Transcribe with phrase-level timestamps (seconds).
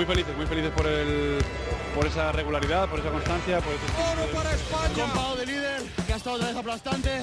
[0.00, 1.38] muy felices, muy felices por el
[1.94, 5.12] por esa regularidad, por esa constancia, por ese Oro para España.
[5.12, 7.22] Con de líder, que ha estado otra vez aplastante.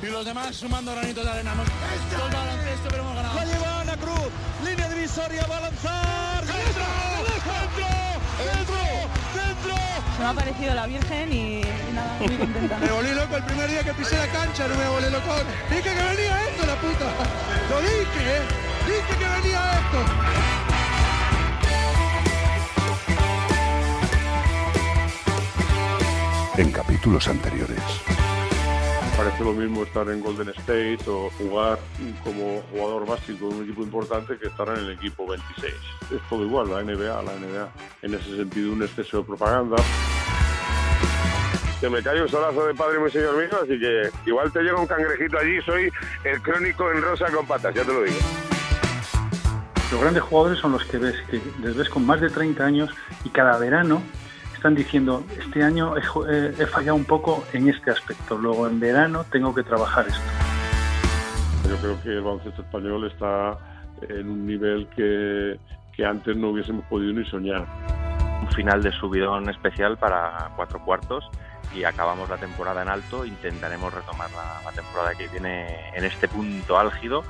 [0.00, 1.54] Y los demás sumando granitos de arena.
[1.54, 3.34] Hemos baloncesto, pero hemos ganado.
[3.34, 4.30] La lleva Ana Cruz,
[4.64, 6.44] línea divisoria, va a lanzar.
[6.44, 6.84] ¡Dentro!
[7.26, 7.86] ¡Dentro!
[8.46, 8.76] ¡Dentro!
[9.34, 9.74] ¡Dentro!
[10.16, 12.78] Se me ha parecido la Virgen y, y nada, muy contenta.
[12.78, 15.34] Me volví loco el primer día que pisé la cancha, no me volví loco.
[15.68, 17.10] Dije que venía esto, la puta.
[17.70, 18.42] Lo dije, ¿eh?
[18.86, 20.63] Dije que venía esto.
[26.56, 27.80] En capítulos anteriores.
[29.16, 31.80] Parece lo mismo estar en Golden State o jugar
[32.22, 35.74] como jugador básico de un equipo importante que estar en el equipo 26.
[36.14, 37.68] Es todo igual, la NBA, la NBA.
[38.02, 39.76] En ese sentido, un exceso de propaganda.
[41.80, 44.78] Que me cae un solazo de padre muy señor mío, así que igual te llega
[44.78, 45.90] un cangrejito allí, soy
[46.22, 48.18] el crónico en rosa con patas, ya te lo digo.
[49.90, 52.90] Los grandes jugadores son los que ves, que les ves con más de 30 años
[53.24, 54.02] y cada verano
[54.64, 58.80] están diciendo, este año he, eh, he fallado un poco en este aspecto, luego en
[58.80, 60.22] verano tengo que trabajar esto.
[61.68, 63.58] Yo creo que el baloncesto español está
[64.08, 65.60] en un nivel que,
[65.94, 67.66] que antes no hubiésemos podido ni soñar.
[68.40, 71.28] un final de subidón especial para cuatro cuartos
[71.74, 73.26] y acabamos la temporada en alto.
[73.26, 77.22] Intentaremos retomar la, la temporada que viene en este punto álgido.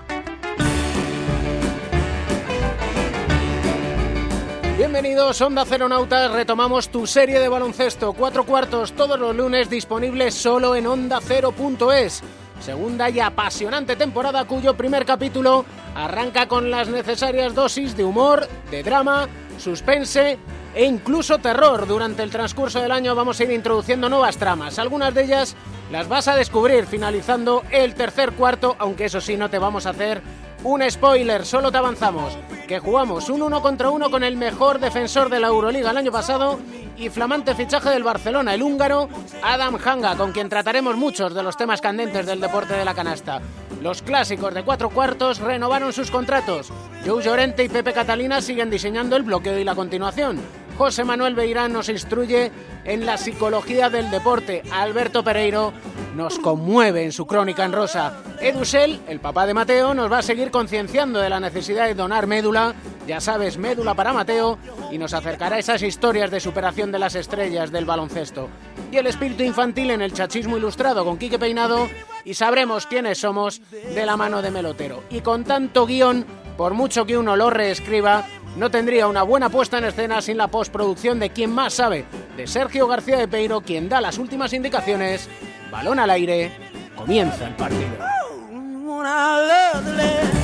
[4.76, 6.32] Bienvenidos, Onda Ceronautas.
[6.32, 8.12] Retomamos tu serie de baloncesto.
[8.12, 12.22] Cuatro cuartos todos los lunes disponibles solo en OndaCero.es.
[12.58, 15.64] Segunda y apasionante temporada cuyo primer capítulo
[15.94, 20.38] arranca con las necesarias dosis de humor, de drama, suspense
[20.74, 21.86] e incluso terror.
[21.86, 24.80] Durante el transcurso del año vamos a ir introduciendo nuevas tramas.
[24.80, 25.54] Algunas de ellas
[25.92, 29.90] las vas a descubrir finalizando el tercer cuarto, aunque eso sí no te vamos a
[29.90, 30.20] hacer
[30.64, 32.36] un spoiler, solo te avanzamos
[32.66, 36.12] que jugamos un uno contra uno con el mejor defensor de la Euroliga el año
[36.12, 36.58] pasado
[36.96, 39.08] y flamante fichaje del Barcelona, el húngaro
[39.42, 43.40] Adam Hanga, con quien trataremos muchos de los temas candentes del deporte de la canasta.
[43.82, 46.70] Los clásicos de cuatro cuartos renovaron sus contratos.
[47.04, 50.40] Joe Llorente y Pepe Catalina siguen diseñando el bloqueo y la continuación.
[50.76, 52.50] José Manuel Beirán nos instruye
[52.84, 54.62] en la psicología del deporte.
[54.72, 55.72] Alberto Pereiro
[56.16, 58.22] nos conmueve en su crónica en rosa.
[58.40, 62.26] Edusel, el papá de Mateo, nos va a seguir concienciando de la necesidad de donar
[62.26, 62.74] médula,
[63.06, 64.58] ya sabes, médula para Mateo,
[64.90, 68.48] y nos acercará a esas historias de superación de las estrellas del baloncesto.
[68.90, 71.88] Y el espíritu infantil en el chachismo ilustrado con Quique Peinado,
[72.24, 75.04] y sabremos quiénes somos de la mano de Melotero.
[75.10, 76.24] Y con tanto guion,
[76.56, 78.24] por mucho que uno lo reescriba,
[78.56, 82.04] no tendría una buena puesta en escena sin la postproducción de quien más sabe,
[82.36, 85.28] de Sergio García de Peiro, quien da las últimas indicaciones.
[85.70, 86.52] Balón al aire,
[86.96, 87.82] comienza el partido.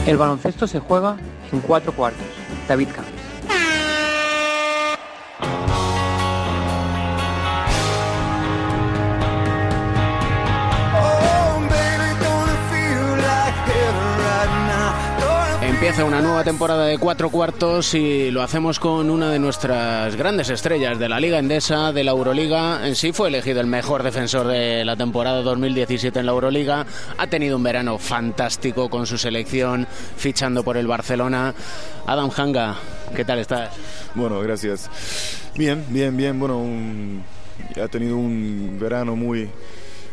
[0.06, 1.16] El baloncesto se juega
[1.52, 2.26] en cuatro cuartos.
[2.68, 3.09] David Camps.
[15.80, 20.50] Empieza una nueva temporada de cuatro cuartos y lo hacemos con una de nuestras grandes
[20.50, 22.86] estrellas de la Liga Endesa, de la Euroliga.
[22.86, 26.84] En sí fue elegido el mejor defensor de la temporada 2017 en la Euroliga.
[27.16, 29.86] Ha tenido un verano fantástico con su selección,
[30.18, 31.54] fichando por el Barcelona.
[32.06, 32.76] Adam Hanga,
[33.16, 33.70] ¿qué tal estás?
[34.14, 34.90] Bueno, gracias.
[35.56, 36.38] Bien, bien, bien.
[36.38, 37.24] Bueno, un-
[37.82, 39.48] ha tenido un verano muy,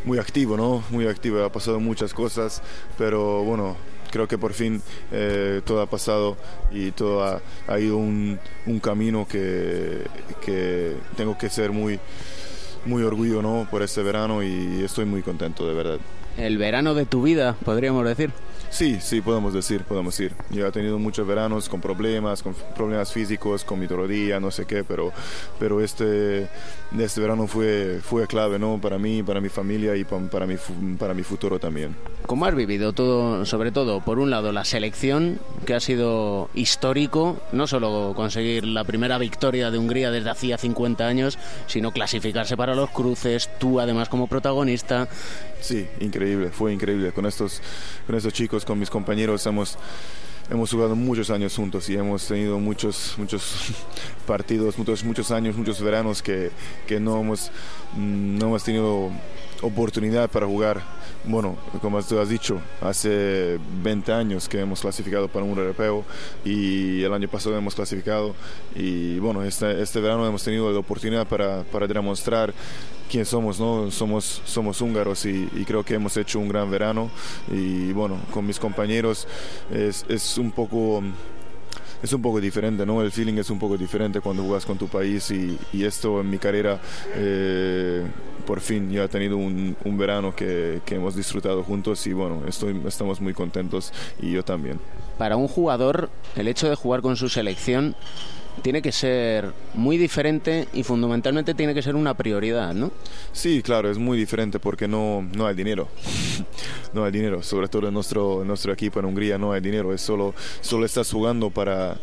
[0.06, 0.82] muy activo, ¿no?
[0.92, 1.44] Muy activo.
[1.44, 2.62] Ha pasado muchas cosas,
[2.98, 3.76] pero bueno,
[4.18, 6.38] creo que por fin eh, todo ha pasado
[6.72, 10.02] y todo ha, ha ido un, un camino que,
[10.44, 12.00] que tengo que ser muy,
[12.86, 13.68] muy orgullo, ¿no?
[13.70, 16.00] Por este verano y estoy muy contento, de verdad.
[16.36, 18.32] El verano de tu vida, podríamos decir.
[18.72, 20.36] Sí, sí, podemos decir, podemos decir.
[20.50, 24.66] Yo he tenido muchos veranos con problemas, con problemas físicos, con mi rodilla, no sé
[24.66, 25.14] qué, pero,
[25.60, 26.48] pero este,
[26.98, 28.80] este verano fue, fue clave, ¿no?
[28.82, 30.56] Para mí, para mi familia y pa- para mi,
[30.98, 31.96] para mi futuro también.
[32.26, 37.38] ¿Cómo has vivido todo, sobre todo, por un lado, la selección, que ha sido histórico,
[37.54, 41.38] no solo conseguir la primera victoria de Hungría desde hacía 50 años,
[41.68, 45.08] sino clasificarse para los cruces, tú además como protagonista.
[45.62, 47.12] Sí, increíble, fue increíble.
[47.12, 47.62] Con estos,
[48.06, 49.78] con estos chicos, con mis compañeros, hemos,
[50.50, 53.74] hemos jugado muchos años juntos y hemos tenido muchos, muchos
[54.28, 56.52] partidos, muchos, muchos años, muchos veranos que,
[56.86, 57.52] que no, hemos,
[57.96, 59.12] mm, no hemos tenido
[59.62, 60.82] oportunidad para jugar.
[61.26, 66.06] Bueno, como tú has dicho, hace 20 años que hemos clasificado para un europeo
[66.46, 68.34] y el año pasado hemos clasificado
[68.76, 72.54] y bueno, este, este verano hemos tenido la oportunidad para, para demostrar
[73.10, 73.92] quién somos, ¿no?
[73.92, 77.10] Somos, somos húngaros y, y, creo que hemos hecho un gran verano
[77.52, 79.28] y bueno, con mis compañeros
[79.72, 81.02] es, es un poco
[82.02, 83.02] es un poco diferente, ¿no?
[83.02, 86.30] El feeling es un poco diferente cuando jugas con tu país y, y esto en
[86.30, 86.80] mi carrera,
[87.16, 88.06] eh,
[88.46, 92.44] por fin, ya he tenido un, un verano que, que, hemos disfrutado juntos y bueno,
[92.48, 94.80] estoy, estamos muy contentos y yo también.
[95.18, 97.96] Para un jugador, el hecho de jugar con su selección
[98.62, 102.92] tiene que ser muy diferente y fundamentalmente tiene que ser una prioridad, ¿no?
[103.32, 105.88] Sí, claro, es muy diferente porque no, no hay dinero.
[106.94, 110.02] no hay dinero, sobre todo en nuestro, nuestro equipo en Hungría no hay dinero, es
[110.02, 111.98] solo, solo estás jugando para,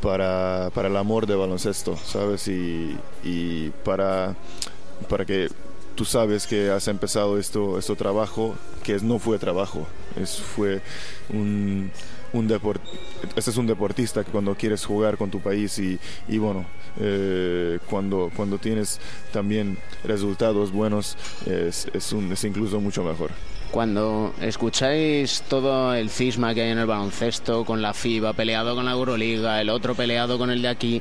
[0.00, 2.48] para, para el amor de baloncesto, ¿sabes?
[2.48, 4.34] Y, y para,
[5.08, 5.48] para que
[5.94, 9.86] tú sabes que has empezado esto, esto trabajo, que no fue trabajo,
[10.16, 10.80] es, fue
[11.30, 11.90] un,
[12.32, 12.82] un deport,
[13.36, 15.98] este es un deportista que cuando quieres jugar con tu país y,
[16.28, 16.64] y bueno,
[17.00, 19.00] eh, cuando, cuando tienes
[19.32, 23.30] también resultados buenos es, es, es incluso mucho mejor.
[23.72, 28.84] Cuando escucháis todo el cisma que hay en el baloncesto, con la FIBA peleado con
[28.84, 31.00] la Euroliga, el otro peleado con el de aquí,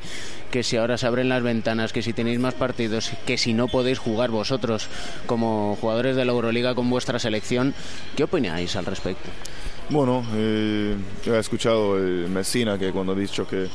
[0.52, 3.68] que si ahora se abren las ventanas, que si tenéis más partidos, que si no
[3.68, 4.88] podéis jugar vosotros
[5.26, 7.74] como jugadores de la Euroliga con vuestra selección,
[8.16, 9.30] ¿qué opináis al respecto?
[9.90, 10.96] Bueno, eh,
[11.26, 13.68] he escuchado eh, Messina que cuando ha dicho que,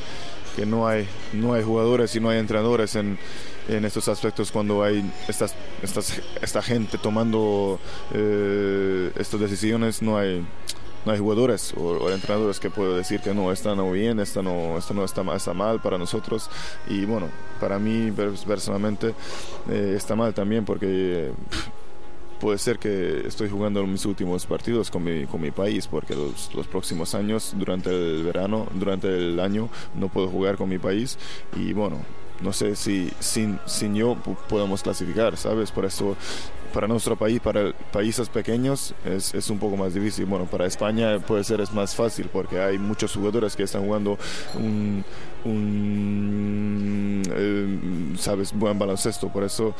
[0.54, 3.18] que no, hay, no hay jugadores y no hay entrenadores en,
[3.68, 7.78] en estos aspectos cuando hay estas, estas, esta gente tomando
[8.14, 10.46] eh, estas decisiones, no hay,
[11.04, 14.78] no hay jugadores o, entrenadores que puedan decir que no, está no bien, esto no,
[14.78, 16.48] esto no está, está mal para nosotros.
[16.88, 17.28] Y bueno,
[17.60, 18.12] para mí
[18.46, 19.14] personalmente
[19.68, 21.32] eh, está mal también porque...
[22.40, 26.54] puede ser que estoy jugando mis últimos partidos con mi, con mi país porque los,
[26.54, 31.18] los, próximos años durante el verano durante el año no puedo jugar con mi país.
[31.56, 31.98] Y bueno
[32.40, 34.16] no sé si sin, sin yo
[34.48, 36.16] podemos clasificar sabes por eso
[36.74, 40.26] para nuestro país para países pequeños es, es, un poco más difícil.
[40.26, 44.18] Bueno para España puede ser es más fácil porque hay muchos jugadores que están jugando
[44.54, 45.02] un,
[45.44, 49.28] un eh, sabes buen baloncesto.
[49.28, 49.74] Por eso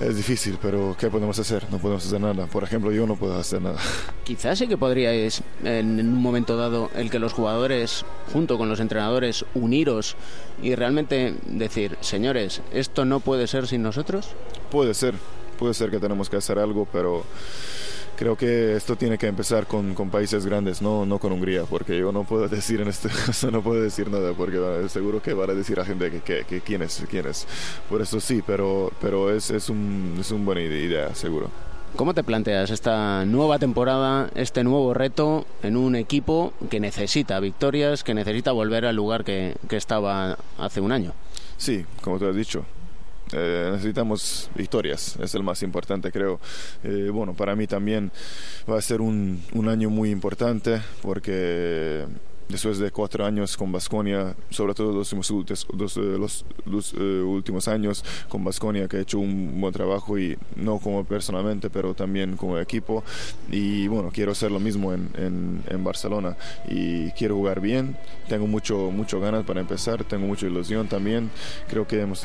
[0.00, 1.64] es difícil, pero ¿qué podemos hacer?
[1.70, 2.46] No podemos hacer nada.
[2.46, 3.78] Por ejemplo, yo no puedo hacer nada.
[4.24, 8.80] Quizás sí que podríais, en un momento dado, el que los jugadores, junto con los
[8.80, 10.16] entrenadores, uniros
[10.62, 14.28] y realmente decir, señores, ¿esto no puede ser sin nosotros?
[14.70, 15.14] Puede ser,
[15.58, 17.24] puede ser que tenemos que hacer algo, pero
[18.18, 21.96] creo que esto tiene que empezar con, con, países grandes, no, no con Hungría, porque
[21.96, 25.50] yo no puedo decir en este caso, no puedo decir nada, porque seguro que van
[25.50, 27.46] a decir a gente que, que, que quién es, quién es.
[27.88, 31.48] Por eso sí, pero, pero es, es, un, es una buena idea, seguro.
[31.94, 38.02] ¿Cómo te planteas esta nueva temporada, este nuevo reto en un equipo que necesita victorias,
[38.02, 41.12] que necesita volver al lugar que, que estaba hace un año?
[41.56, 42.64] Sí, como te has dicho,
[43.32, 46.40] eh, necesitamos victorias, es el más importante creo.
[46.84, 48.10] Eh, bueno, para mí también
[48.70, 52.06] va a ser un, un año muy importante porque
[52.48, 57.68] después de cuatro años con Basconia, sobre todo los, últimos, los, los, los uh, últimos
[57.68, 62.36] años con Basconia, que ha hecho un buen trabajo y no como personalmente, pero también
[62.36, 63.04] como equipo.
[63.50, 66.36] Y bueno, quiero hacer lo mismo en, en, en Barcelona
[66.68, 67.96] y quiero jugar bien.
[68.28, 71.30] Tengo mucho, mucho ganas para empezar, tengo mucha ilusión también.
[71.68, 72.22] Creo que hemos,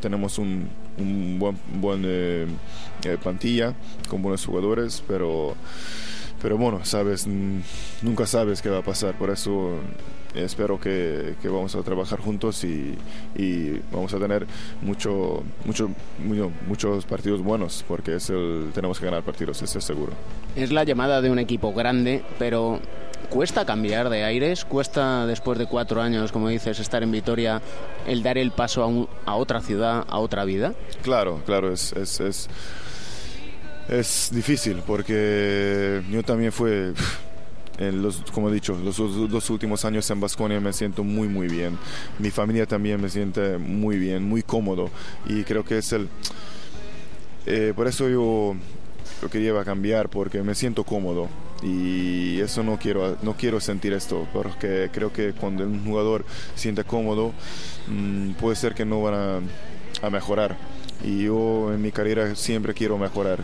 [0.00, 2.46] tenemos un, un buen, buen eh,
[3.04, 3.74] eh, plantilla
[4.08, 5.54] con buenos jugadores, pero
[6.44, 7.26] pero bueno, sabes,
[8.02, 9.78] nunca sabes qué va a pasar, por eso
[10.34, 12.94] espero que, que vamos a trabajar juntos y,
[13.34, 14.46] y, vamos a tener
[14.82, 19.84] mucho, mucho, mucho, muchos partidos buenos, porque es el, tenemos que ganar partidos, eso es
[19.86, 20.12] seguro.
[20.54, 22.78] Es la llamada de un equipo grande, pero
[23.30, 27.62] cuesta cambiar de aires, cuesta después de cuatro años, como dices, estar en Vitoria,
[28.06, 30.74] el dar el paso a, un, a otra ciudad, a otra vida.
[31.02, 32.50] Claro, claro, es, es, es
[33.88, 36.92] es difícil porque yo también fue
[37.78, 41.48] en los, como he dicho, los dos últimos años en Basconia me siento muy, muy
[41.48, 41.76] bien.
[42.18, 44.90] Mi familia también me siente muy bien, muy cómodo.
[45.26, 46.08] Y creo que es el...
[47.46, 48.54] Eh, por eso yo
[49.22, 51.28] lo quería cambiar, porque me siento cómodo.
[51.62, 56.24] Y eso no quiero, no quiero sentir esto, porque creo que cuando un jugador
[56.54, 57.32] siente cómodo,
[57.88, 60.56] mmm, puede ser que no van a, a mejorar.
[61.02, 63.40] Y yo en mi carrera siempre quiero mejorar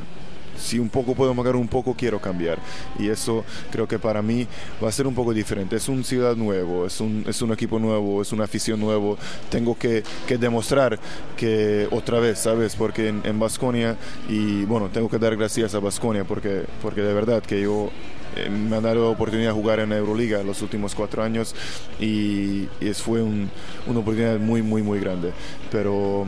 [0.60, 2.58] si un poco puedo mejorar un poco, quiero cambiar.
[2.98, 4.46] Y eso creo que para mí
[4.82, 5.76] va a ser un poco diferente.
[5.76, 9.16] Es un ciudad nuevo, es un, es un equipo nuevo, es una afición nuevo.
[9.50, 10.98] Tengo que, que demostrar
[11.36, 12.76] que otra vez, ¿sabes?
[12.76, 13.96] Porque en Vasconia,
[14.28, 17.90] y bueno, tengo que dar gracias a Vasconia porque, porque de verdad que yo
[18.36, 21.54] eh, me han dado la oportunidad de jugar en Euroliga los últimos cuatro años
[21.98, 23.50] y, y fue un,
[23.86, 25.32] una oportunidad muy, muy, muy grande.
[25.70, 26.26] Pero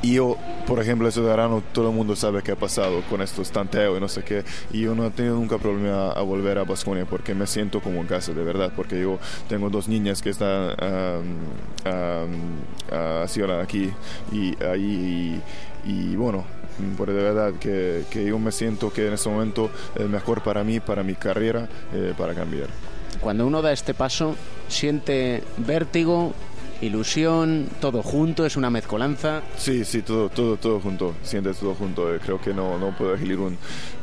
[0.00, 0.36] y yo,
[0.66, 3.96] por ejemplo, eso de Arano, todo el mundo sabe qué ha pasado con estos tanteos
[3.96, 4.44] y no sé qué.
[4.72, 8.00] Y yo no he tenido nunca problema a volver a Basconia porque me siento como
[8.00, 8.72] en casa, de verdad.
[8.76, 10.76] Porque yo tengo dos niñas que están
[11.84, 12.50] um,
[13.60, 13.90] aquí
[14.30, 15.42] y ahí.
[15.84, 16.44] Y, bueno,
[16.96, 20.62] por de verdad que, que, yo me siento que en este momento es mejor para
[20.62, 22.68] mí, para mi carrera, eh, para cambiar.
[23.20, 24.36] Cuando uno da este paso,
[24.68, 26.34] siente vértigo,
[26.80, 29.42] ilusión, todo junto, es una mezcolanza.
[29.56, 32.14] Sí, sí, todo, todo, todo junto, sientes todo junto.
[32.14, 33.38] Eh, creo que no, no puedo elegir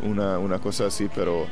[0.03, 1.47] una, una cosa así, pero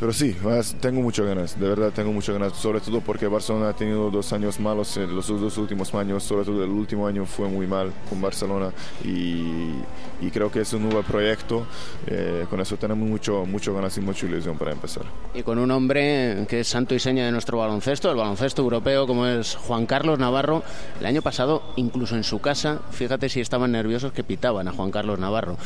[0.00, 0.34] pero sí,
[0.80, 4.32] tengo muchas ganas, de verdad tengo muchas ganas, sobre todo porque Barcelona ha tenido dos
[4.32, 7.92] años malos, en los dos últimos años, sobre todo el último año fue muy mal
[8.08, 8.72] con Barcelona
[9.04, 9.74] y,
[10.22, 11.66] y creo que es un nuevo proyecto,
[12.06, 15.04] eh, con eso tenemos mucho, mucho ganas y mucha ilusión para empezar.
[15.34, 19.06] Y con un hombre que es santo y seña de nuestro baloncesto, el baloncesto europeo,
[19.06, 20.62] como es Juan Carlos Navarro,
[20.98, 24.90] el año pasado, incluso en su casa, fíjate si estaban nerviosos que pitaban a Juan
[24.90, 25.58] Carlos Navarro.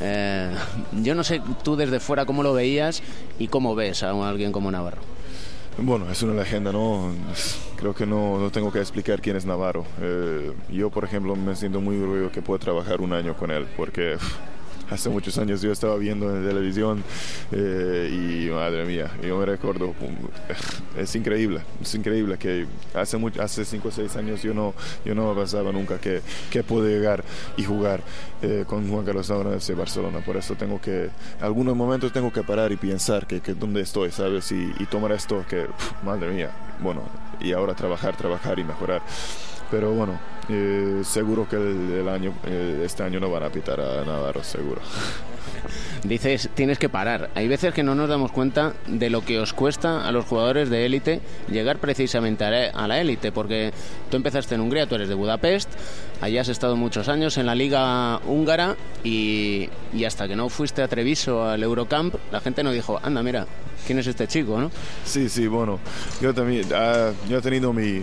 [0.00, 0.54] Eh,
[1.02, 3.02] yo no sé tú desde fuera cómo lo veías
[3.40, 5.00] y cómo ves a alguien como Navarro?
[5.78, 7.12] Bueno, es una leyenda, ¿no?
[7.76, 9.84] Creo que no, no tengo que explicar quién es Navarro.
[10.00, 13.66] Eh, yo, por ejemplo, me siento muy orgulloso que pueda trabajar un año con él,
[13.76, 14.18] porque
[14.90, 17.02] hace muchos años yo estaba viendo en televisión
[17.52, 19.94] eh, y madre mía, yo me recuerdo,
[20.98, 25.14] es increíble, es increíble que hace mucho, hace 5 o 6 años yo no, yo
[25.14, 26.20] no pensaba nunca que,
[26.50, 27.24] que pude llegar
[27.56, 28.02] y jugar
[28.42, 32.42] eh, con Juan Carlos Navarro de Barcelona, por eso tengo que, algunos momentos tengo que
[32.42, 34.50] parar y pensar que, que dónde estoy, ¿sabes?
[34.52, 35.66] Y, y tomar esto que,
[36.04, 37.02] madre mía, bueno,
[37.40, 39.02] y ahora trabajar, trabajar y mejorar.
[39.70, 44.04] Pero bueno, eh, seguro que el, año, eh, este año no van a pitar a
[44.04, 44.80] Navarro, seguro.
[46.04, 47.30] Dices, tienes que parar.
[47.34, 50.70] Hay veces que no nos damos cuenta de lo que os cuesta a los jugadores
[50.70, 53.72] de élite llegar precisamente a la élite, porque
[54.10, 55.68] tú empezaste en Hungría, tú eres de Budapest,
[56.20, 60.82] allí has estado muchos años en la liga húngara y, y hasta que no fuiste
[60.82, 63.46] a Treviso al Eurocamp, la gente no dijo, anda, mira,
[63.86, 64.58] ¿quién es este chico?
[64.58, 64.70] ¿no?
[65.04, 65.78] Sí, sí, bueno,
[66.20, 68.02] yo también, ah, yo he tenido mi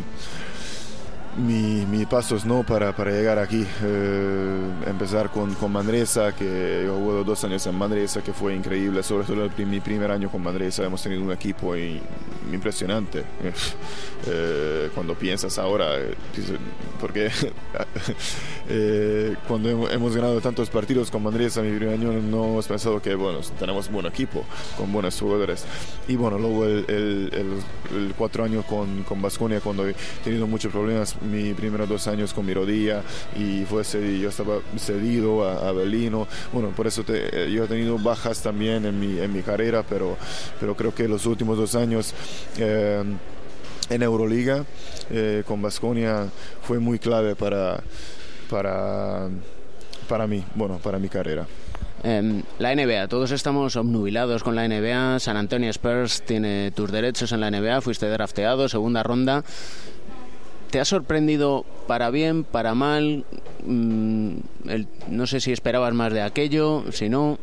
[1.38, 2.64] mi, mi pasos ¿no?
[2.64, 3.66] para, para llegar aquí.
[3.84, 9.04] Eh, empezar con, con Mandresa, que yo jugué dos años en Mandresa, que fue increíble,
[9.04, 10.84] sobre todo el, mi primer año con Mandresa.
[10.84, 13.24] Hemos tenido un equipo impresionante.
[14.30, 16.16] Eh, cuando piensas ahora, eh,
[17.00, 17.30] porque
[19.48, 23.40] cuando hemos ganado tantos partidos con Mandresa, mi primer año no hemos pensado que bueno,
[23.60, 24.44] tenemos buen equipo,
[24.76, 25.66] con buenos jugadores.
[26.08, 27.32] Y bueno, luego el, el,
[27.96, 32.34] el, cuatro años con, con Basconia, cuando he tenido muchos problemas mis primeros dos años
[32.34, 33.02] con mi rodilla
[33.36, 36.28] y fue yo estaba cedido a, a Belino.
[36.52, 40.18] Bueno, por eso te, yo he tenido bajas también en mi, en mi carrera, pero,
[40.60, 42.14] pero creo que los últimos dos años...
[42.58, 43.04] Eh,
[43.90, 44.66] en Euroliga
[45.10, 46.28] eh, con Basconia
[46.62, 47.82] fue muy clave para,
[48.50, 49.30] para,
[50.08, 51.48] para mí, bueno, para mi carrera.
[52.04, 55.20] Em, la NBA, todos estamos obnubilados con la NBA.
[55.20, 59.44] San Antonio Spurs tiene tus derechos en la NBA, fuiste drafteado, segunda ronda.
[60.72, 63.26] ¿Te ha sorprendido para bien, para mal?
[63.66, 64.38] Mm,
[65.10, 67.38] no sé si esperabas más de aquello, si no.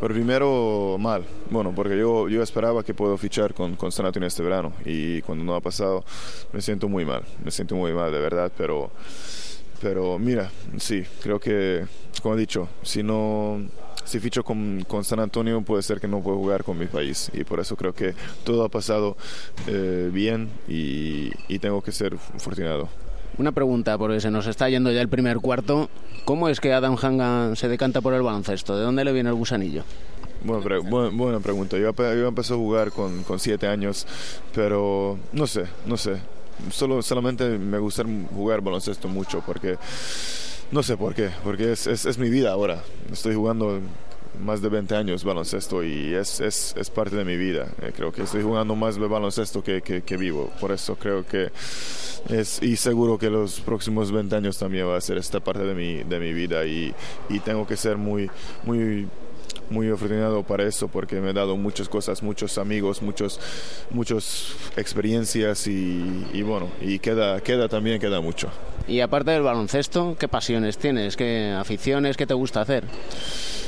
[0.00, 4.28] Pero primero mal, bueno, porque yo, yo esperaba que puedo fichar con, con San Antonio
[4.28, 6.04] este verano y cuando no ha pasado
[6.52, 8.92] me siento muy mal, me siento muy mal de verdad, pero,
[9.82, 11.84] pero mira, sí, creo que,
[12.22, 13.60] como he dicho, si no
[14.04, 17.30] si ficho con, con, San Antonio puede ser que no pueda jugar con mi país
[17.32, 18.14] y por eso creo que
[18.44, 19.16] todo ha pasado
[19.66, 22.88] eh, bien y, y tengo que ser afortunado.
[23.38, 25.88] Una pregunta, porque se nos está yendo ya el primer cuarto.
[26.24, 28.76] ¿Cómo es que Adam Hanga se decanta por el baloncesto?
[28.76, 29.84] ¿De dónde le viene el gusanillo?
[30.42, 31.76] Buena, buena, pregunta.
[31.78, 34.06] Yo, yo, empecé a jugar con, con siete años,
[34.54, 36.16] pero no sé, no sé.
[36.70, 39.76] Solo, solamente me gusta jugar baloncesto mucho porque
[40.70, 42.82] no sé por qué, porque es, es, mi vida ahora.
[43.10, 43.80] Estoy jugando
[44.40, 47.68] más de 20 años baloncesto y es, es, parte de mi vida.
[47.82, 50.52] Eh, creo que estoy jugando más baloncesto que, que, que, vivo.
[50.60, 51.50] Por eso creo que
[52.28, 55.74] es, y seguro que los próximos 20 años también va a ser esta parte de
[55.74, 56.94] mi, de mi vida y,
[57.28, 58.30] y tengo que ser muy,
[58.64, 59.08] muy
[59.70, 63.40] muy afortunado para eso porque me he dado muchas cosas, muchos amigos, muchos,
[63.90, 68.48] muchas experiencias y, y, bueno, y queda, queda también, queda mucho.
[68.86, 71.16] Y aparte del baloncesto, ¿qué pasiones tienes?
[71.16, 72.16] ¿Qué aficiones?
[72.16, 72.84] ¿Qué te gusta hacer?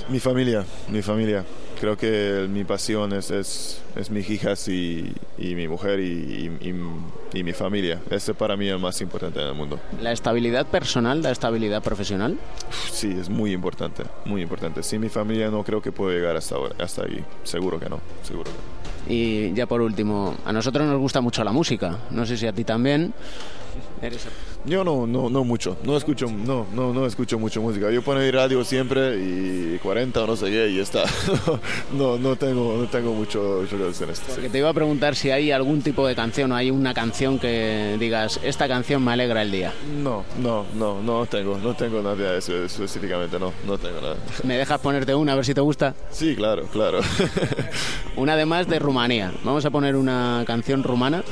[0.08, 1.44] Mi familia, mi familia.
[1.80, 6.74] Creo que mi pasión es, es, es mis hijas y, y mi mujer y, y,
[7.32, 8.00] y mi familia.
[8.10, 9.80] Ese para mí es el más importante en el mundo.
[10.02, 12.36] ¿La estabilidad personal, la estabilidad profesional?
[12.92, 14.82] Sí, es muy importante, muy importante.
[14.82, 17.24] Sin mi familia no creo que pueda llegar hasta, ahora, hasta ahí.
[17.44, 18.80] Seguro que no, seguro que no.
[19.14, 21.96] Y ya por último, a nosotros nos gusta mucho la música.
[22.10, 23.14] No sé si a ti también.
[24.02, 24.26] Eres...
[24.64, 25.76] Yo no, no, no mucho.
[25.84, 27.90] No escucho, no, no, no escucho mucho música.
[27.90, 31.04] Yo pongo radio siempre y 40 o no sé qué y ya está.
[31.92, 34.32] No, no tengo, no tengo mucho, decir en esto.
[34.50, 37.96] Te iba a preguntar si hay algún tipo de canción o hay una canción que
[37.98, 39.72] digas esta canción me alegra el día.
[40.02, 43.38] No, no, no, no tengo, no tengo nada de eso específicamente.
[43.38, 44.16] No, no tengo nada.
[44.44, 45.94] ¿Me dejas ponerte una a ver si te gusta?
[46.10, 47.00] Sí, claro, claro.
[48.16, 49.32] una además de Rumanía.
[49.42, 51.22] Vamos a poner una canción rumana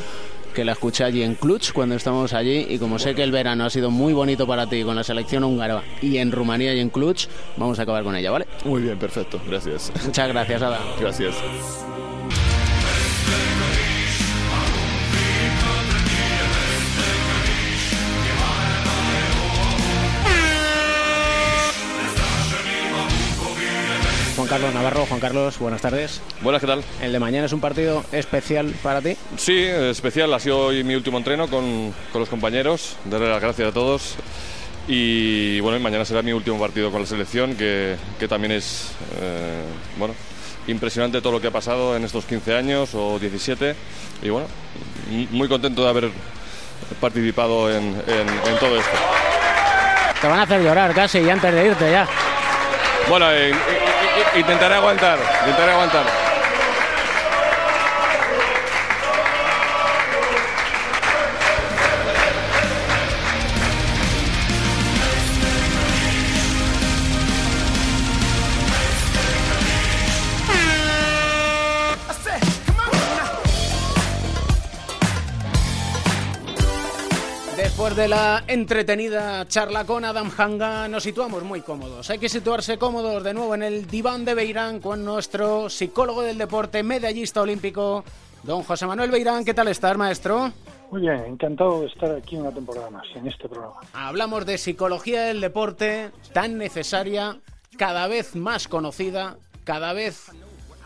[0.59, 3.65] que la escuché allí en Cluj cuando estábamos allí y como sé que el verano
[3.65, 6.91] ha sido muy bonito para ti con la selección húngara y en Rumanía y en
[6.91, 8.49] Cluj, vamos a acabar con ella, ¿vale?
[8.65, 9.93] Muy bien, perfecto, gracias.
[10.05, 10.83] Muchas gracias, Adam.
[10.99, 11.37] Gracias.
[24.49, 25.05] Juan Carlos Navarro.
[25.07, 26.23] Juan Carlos, buenas tardes.
[26.40, 26.83] Buenas, ¿qué tal?
[27.02, 29.14] ¿El de mañana es un partido especial para ti?
[29.37, 30.33] Sí, especial.
[30.33, 32.97] Ha sido hoy mi último entreno con, con los compañeros.
[33.05, 34.14] Darle las gracias a todos.
[34.87, 39.64] Y bueno, mañana será mi último partido con la selección, que, que también es eh,
[39.99, 40.14] bueno,
[40.67, 43.75] impresionante todo lo que ha pasado en estos 15 años o 17.
[44.23, 44.47] Y bueno,
[45.31, 46.11] muy contento de haber
[47.02, 48.97] participado en, en, en todo esto.
[50.23, 52.09] Te van a hacer llorar casi antes de irte ya.
[53.09, 53.53] Bueno, eh,
[54.37, 56.28] intentaré aguantar, intentaré aguantar.
[77.99, 82.09] De la entretenida charla con Adam Hanga, nos situamos muy cómodos.
[82.11, 86.38] Hay que situarse cómodos de nuevo en el diván de Beirán con nuestro psicólogo del
[86.38, 88.05] deporte, medallista olímpico,
[88.45, 89.45] don José Manuel Beirán.
[89.45, 90.52] ¿Qué tal estás, maestro?
[90.93, 93.81] Muy bien, encantado de estar aquí una temporada más en este programa.
[93.93, 97.40] Hablamos de psicología del deporte, tan necesaria,
[97.79, 100.31] cada vez más conocida, cada vez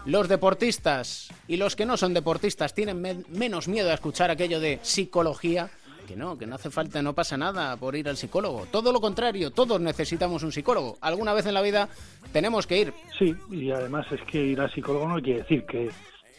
[0.07, 4.61] los deportistas y los que no son deportistas tienen me menos miedo a escuchar aquello
[4.61, 5.69] de psicología
[6.07, 8.67] que no, que no hace falta, no pasa nada por ir al psicólogo.
[8.71, 10.99] Todo lo contrario, todos necesitamos un psicólogo.
[11.01, 11.89] Alguna vez en la vida
[12.33, 12.95] tenemos que ir.
[13.19, 15.91] Sí, y además es que ir al psicólogo no quiere decir que,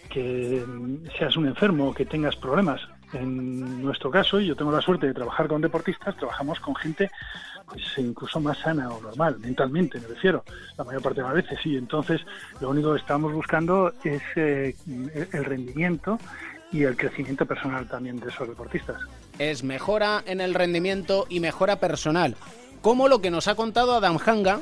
[0.10, 0.63] que
[1.17, 2.82] seas un enfermo que tengas problemas.
[3.13, 7.12] En nuestro caso, y yo tengo la suerte de trabajar con deportistas, trabajamos con gente
[7.67, 10.43] pues incluso más sana o normal, mentalmente me refiero,
[10.78, 11.76] la mayor parte de las veces, sí.
[11.76, 12.21] Entonces,
[12.60, 14.76] lo único que estamos buscando es eh,
[15.32, 16.19] el rendimiento
[16.71, 18.97] y el crecimiento personal también de esos deportistas.
[19.39, 22.36] Es mejora en el rendimiento y mejora personal,
[22.82, 24.62] como lo que nos ha contado Adam Hanga,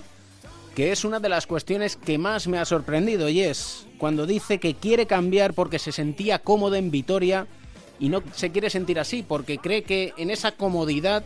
[0.76, 4.60] que es una de las cuestiones que más me ha sorprendido y es cuando dice
[4.60, 7.48] que quiere cambiar porque se sentía cómodo en Vitoria
[8.00, 11.24] y no se quiere sentir así porque cree que en esa comodidad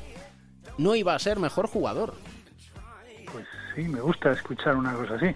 [0.77, 2.15] no iba a ser mejor jugador.
[3.31, 5.27] Pues sí, me gusta escuchar una cosa así.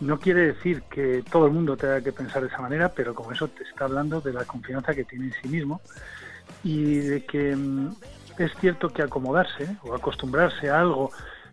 [0.00, 3.34] No quiere decir que todo el mundo tenga que pensar de esa manera, pero con
[3.34, 5.80] eso te está hablando de la confianza que tiene en sí mismo
[6.62, 7.88] y de que mm,
[8.38, 11.10] es cierto que acomodarse o acostumbrarse a algo,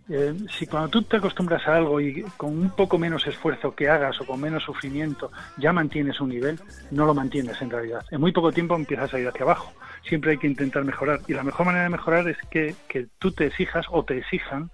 [0.10, 3.89] eh, si cuando tú te acostumbras a algo y con un poco menos esfuerzo que
[3.89, 6.60] hagas o con menos sufrimiento ya mantienes un nivel,
[6.91, 8.03] no lo mantienes en realidad.
[8.12, 9.71] En muy poco tiempo empiezas a ir hacia abajo.
[10.08, 13.32] Siempre hay que intentar mejorar y la mejor manera de mejorar es que, que tú
[13.32, 14.69] te exijas o te exijan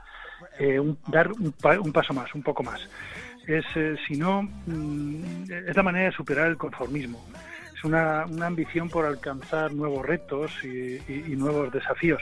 [0.58, 1.54] eh, un, dar un,
[1.84, 2.82] un paso más, un poco más
[3.50, 7.24] es, eh, si no, mm, es la manera de superar el conformismo.
[7.80, 12.22] Es una, una ambición por alcanzar nuevos retos y, y, nuevos desafíos.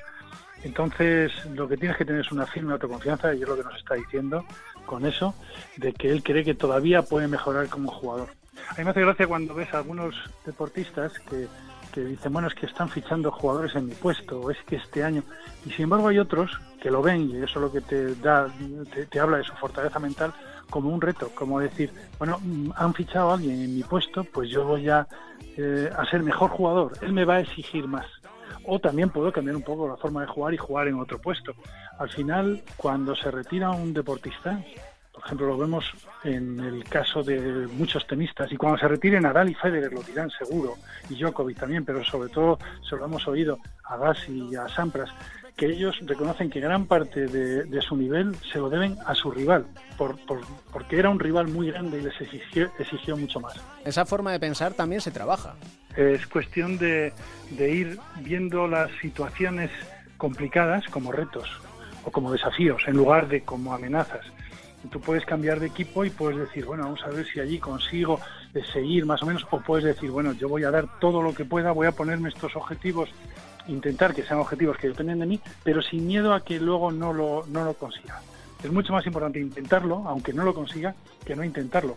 [0.63, 3.75] Entonces, lo que tienes que tener es una firme autoconfianza, y es lo que nos
[3.75, 4.45] está diciendo
[4.85, 5.33] con eso,
[5.77, 8.29] de que él cree que todavía puede mejorar como jugador.
[8.69, 10.13] A mí me hace gracia cuando ves a algunos
[10.45, 11.47] deportistas que,
[11.91, 15.03] que dicen, bueno, es que están fichando jugadores en mi puesto, o es que este
[15.03, 15.23] año.
[15.65, 18.47] Y sin embargo, hay otros que lo ven, y eso es lo que te da,
[18.93, 20.35] te, te habla de su fortaleza mental,
[20.69, 22.39] como un reto, como decir, bueno,
[22.75, 25.07] han fichado a alguien en mi puesto, pues yo voy a,
[25.55, 28.05] eh, a ser mejor jugador, él me va a exigir más.
[28.65, 31.53] O también puedo cambiar un poco la forma de jugar y jugar en otro puesto.
[31.99, 34.61] Al final, cuando se retira un deportista,
[35.17, 35.85] por ejemplo, lo vemos
[36.23, 40.29] en el caso de muchos tenistas, y cuando se retiren Nadal y Federer lo dirán
[40.29, 40.75] seguro,
[41.09, 45.09] y Djokovic también, pero sobre todo se lo hemos oído a Gassi y a Sampras,
[45.57, 49.65] que ellos reconocen que gran parte de, su nivel se lo deben a su rival,
[49.97, 50.15] por,
[50.71, 53.55] porque era un rival muy grande y les exigió, exigió mucho más.
[53.83, 55.55] Esa forma de pensar también se trabaja.
[55.95, 57.11] Es cuestión de,
[57.49, 59.71] de ir viendo las situaciones
[60.17, 61.49] complicadas como retos
[62.05, 64.25] o como desafíos en lugar de como amenazas.
[64.91, 68.21] Tú puedes cambiar de equipo y puedes decir, bueno, vamos a ver si allí consigo
[68.73, 71.45] seguir más o menos, o puedes decir, bueno, yo voy a dar todo lo que
[71.45, 73.09] pueda, voy a ponerme estos objetivos
[73.67, 77.13] intentar que sean objetivos que dependen de mí, pero sin miedo a que luego no
[77.13, 78.21] lo, no lo consiga.
[78.63, 81.95] Es mucho más importante intentarlo, aunque no lo consiga, que no intentarlo.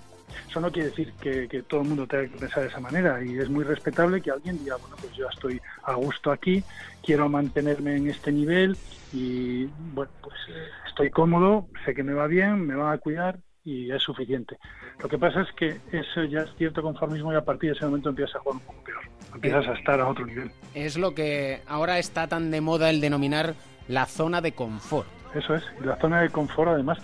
[0.49, 3.39] Eso no quiere decir que, todo el mundo tenga que pensar de esa manera y
[3.39, 6.63] es muy respetable que alguien diga, bueno, pues yo estoy a gusto aquí,
[7.03, 8.77] quiero mantenerme en este nivel
[9.13, 13.39] y, bueno, pues eh, estoy cómodo, sé que me va bien, me van a cuidar
[13.65, 14.59] y es suficiente.
[15.03, 17.87] Lo que pasa es que eso ya es cierto conformismo y a partir de ese
[17.87, 19.00] momento empiezas a jugar un poco peor
[19.35, 20.51] empiezas a estar a otro nivel.
[20.75, 23.55] Es lo que ahora está tan de moda el denominar
[23.89, 25.09] la zona de confort.
[25.35, 26.99] Eso es, y la zona de confort además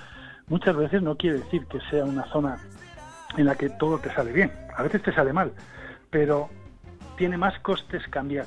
[0.49, 2.59] muchas veces no quiere decir que sea una zona
[3.37, 5.53] en la que todo te sale bien, a veces te sale mal,
[6.11, 6.49] pero
[7.17, 8.47] tiene más costes cambiar.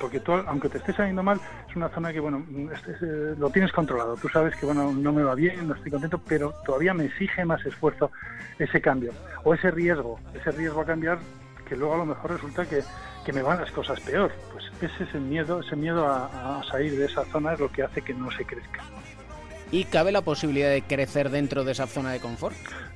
[0.00, 3.72] Porque tú, aunque te esté saliendo mal, es una zona que, bueno, eh, lo tienes
[3.72, 4.16] controlado.
[4.16, 7.44] Tú sabes que, bueno, no me va bien, no estoy contento, pero todavía me exige
[7.44, 8.10] más esfuerzo
[8.58, 9.12] ese cambio.
[9.44, 11.18] O ese riesgo, ese riesgo a cambiar
[11.68, 12.82] que luego a lo mejor resulta que,
[13.32, 14.32] me van las cosas peor.
[14.52, 17.82] Pues ese es el miedo, ese miedo a, salir de esa zona es lo que
[17.82, 18.82] hace que no se crezca.
[19.72, 22.54] ¿Y cabe la posibilidad de crecer dentro de esa zona de confort?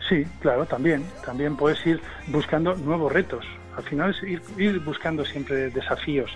[0.08, 1.04] Sí, claro, también.
[1.24, 3.44] También puedes ir buscando nuevos retos.
[3.76, 6.30] Al final es ir, buscando siempre desafíos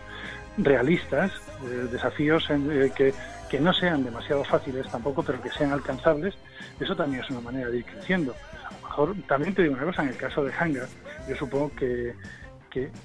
[0.56, 1.30] realistas,
[1.64, 3.14] eh, desafíos en, eh, que,
[3.48, 6.34] que no sean demasiado fáciles tampoco, pero que sean alcanzables.
[6.80, 8.34] Eso también es una manera de ir creciendo.
[8.64, 10.88] A lo mejor, también te digo una cosa, en el caso de Hangar,
[11.28, 12.14] yo supongo que,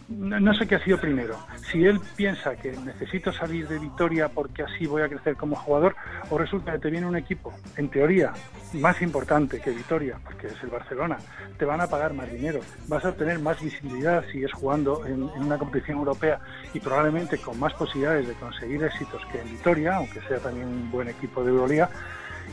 [0.10, 1.38] no, sé qué ha sido primero.
[1.69, 5.95] Si él piensa que necesito salir de Vitoria porque así voy a crecer como jugador,
[6.29, 8.34] o resulta que te viene un equipo, en teoría,
[8.73, 11.17] más importante que Vitoria, porque es el Barcelona,
[11.58, 15.23] te van a pagar más dinero, vas a tener más visibilidad si es jugando en,
[15.23, 16.39] una competición europea
[16.73, 20.91] y probablemente con más posibilidades de conseguir éxitos que en Vitoria, aunque sea también un
[20.91, 21.89] buen equipo de Euroliga,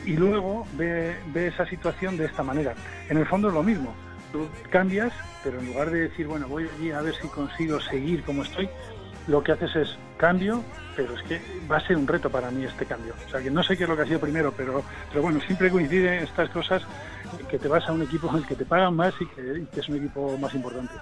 [0.04, 2.74] y luego ve, ve esa situación de esta manera.
[3.08, 3.94] En el fondo es lo mismo
[4.36, 8.22] tú cambias, pero en lugar de decir, bueno, voy allí a ver si consigo seguir
[8.24, 8.68] como estoy,
[9.26, 10.62] lo que haces es cambio,
[10.94, 13.14] pero es que va a ser un reto para mí este cambio.
[13.26, 15.40] O sea, que no sé qué es lo que ha sido primero, pero, pero bueno,
[15.40, 16.82] siempre coinciden estas cosas
[17.50, 19.66] que te vas a un equipo en el que te pagan más y que, y
[19.66, 20.94] que es un equipo más importante.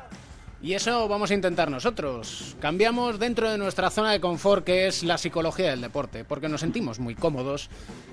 [0.63, 2.57] Y eso vamos a intentar nosotros.
[2.59, 6.63] Cambiamos dentro de nuestra zona de confort, que es la psicología del deporte, porque nos
[6.63, 7.69] sentimos muy cómodos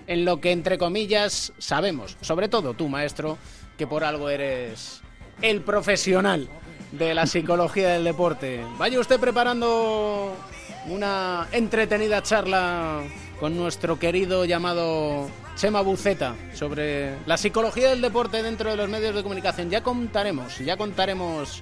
[0.08, 3.38] en lo que, entre comillas, sabemos, sobre todo tú, maestro,
[3.78, 5.02] que por algo eres
[5.42, 6.48] el profesional
[6.92, 8.64] de la psicología del deporte.
[8.78, 10.36] Vaya usted preparando
[10.88, 13.02] una entretenida charla
[13.40, 19.16] con nuestro querido llamado Chema Buceta sobre la psicología del deporte dentro de los medios
[19.16, 19.70] de comunicación.
[19.70, 21.62] Ya contaremos, ya contaremos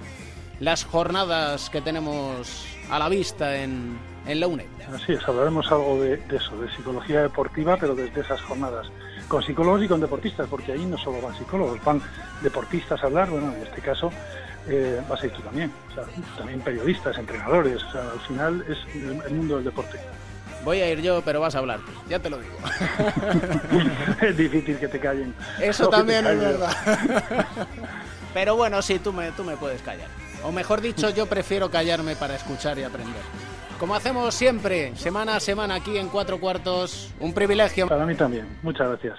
[0.58, 4.66] las jornadas que tenemos a la vista en, en la UNED.
[4.94, 8.88] Así es, hablaremos algo de, de eso, de psicología deportiva, pero desde esas jornadas
[9.30, 12.02] con psicólogos y con deportistas, porque ahí no solo van psicólogos, van
[12.42, 14.10] deportistas a hablar, bueno, en este caso
[14.68, 16.04] eh, vas a ir tú también, o sea,
[16.36, 20.00] también periodistas, entrenadores, o sea, al final es el, mundo del deporte.
[20.64, 22.56] Voy a ir yo, pero vas a hablar ya te lo digo.
[24.20, 25.32] es difícil que te callen.
[25.60, 26.76] Eso también es verdad.
[28.34, 30.08] pero bueno, sí, tú me, tú me puedes callar.
[30.42, 33.22] O mejor dicho, yo prefiero callarme para escuchar y aprender
[33.80, 37.10] como hacemos siempre, semana a semana aquí en Cuatro Cuartos.
[37.18, 37.88] Un privilegio.
[37.88, 38.46] Para mí también.
[38.62, 39.16] Muchas gracias.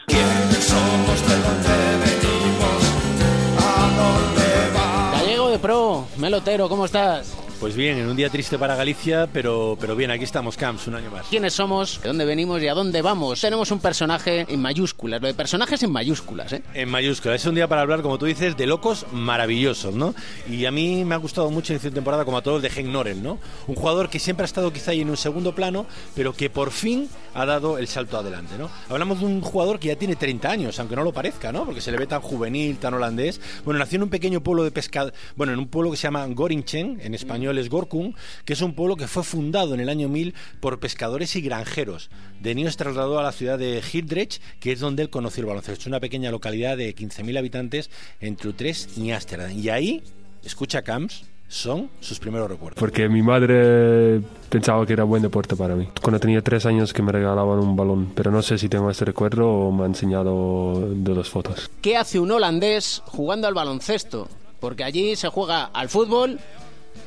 [5.14, 7.36] Gallego de Pro, Melotero, ¿cómo estás?
[7.62, 10.96] Pues bien, en un día triste para Galicia, pero, pero bien, aquí estamos, Camps, un
[10.96, 11.28] año más.
[11.28, 12.02] ¿Quiénes somos?
[12.02, 13.40] ¿De dónde venimos y a dónde vamos?
[13.40, 16.64] Tenemos un personaje en mayúsculas, lo de personajes en mayúsculas, ¿eh?
[16.74, 17.40] En mayúsculas.
[17.40, 20.16] Es un día para hablar, como tú dices, de locos maravillosos, ¿no?
[20.50, 22.92] Y a mí me ha gustado mucho en esta temporada, como a todos, de Gen
[22.92, 23.38] Norel, ¿no?
[23.68, 26.72] Un jugador que siempre ha estado quizá ahí en un segundo plano, pero que por
[26.72, 28.72] fin ha dado el salto adelante, ¿no?
[28.90, 31.66] Hablamos de un jugador que ya tiene 30 años, aunque no lo parezca, ¿no?
[31.66, 33.40] Porque se le ve tan juvenil, tan holandés.
[33.64, 36.26] Bueno, nació en un pequeño pueblo de pescado, bueno, en un pueblo que se llama
[36.26, 40.10] Gorinchen, en español es Gorkun, que es un pueblo que fue fundado en el año
[40.10, 42.10] 1000 por pescadores y granjeros.
[42.42, 45.48] De niño se trasladó a la ciudad de Hildrecht, que es donde él conoció el
[45.48, 45.82] baloncesto.
[45.82, 49.52] Es una pequeña localidad de 15.000 habitantes entre Utrecht y Ámsterdam.
[49.52, 50.04] Y ahí,
[50.44, 52.80] escucha Camps, son sus primeros recuerdos.
[52.80, 55.90] Porque mi madre pensaba que era buen deporte para mí.
[56.02, 59.04] Cuando tenía tres años que me regalaban un balón, pero no sé si tengo este
[59.04, 61.70] recuerdo o me ha enseñado de las fotos.
[61.82, 64.30] ¿Qué hace un holandés jugando al baloncesto?
[64.62, 66.40] Porque allí se juega al fútbol,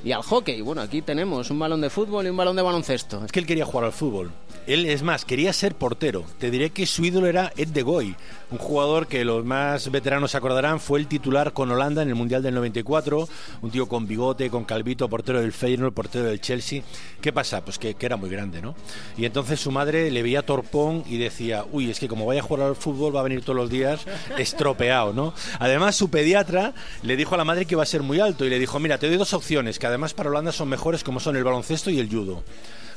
[0.04, 0.60] y al hockey.
[0.60, 3.24] Bueno, aquí tenemos un balón de fútbol y un balón de baloncesto.
[3.24, 4.30] Es que él quería jugar al fútbol.
[4.66, 6.24] Él, es más, quería ser portero.
[6.38, 8.16] Te diré que su ídolo era Ed de Goy,
[8.50, 12.14] un jugador que los más veteranos se acordarán, fue el titular con Holanda en el
[12.14, 13.28] Mundial del 94,
[13.62, 16.82] un tío con bigote, con calvito, portero del Feyenoord, portero del Chelsea.
[17.20, 17.64] ¿Qué pasa?
[17.64, 18.74] Pues que, que era muy grande, ¿no?
[19.18, 22.44] Y entonces su madre le veía torpón y decía, uy, es que como vaya a
[22.44, 24.06] jugar al fútbol va a venir todos los días
[24.38, 25.34] estropeado, ¿no?
[25.58, 28.50] Además, su pediatra le dijo a la madre que iba a ser muy alto y
[28.50, 31.36] le dijo, mira, te doy dos opciones, que además para Holanda son mejores como son
[31.36, 32.42] el baloncesto y el judo.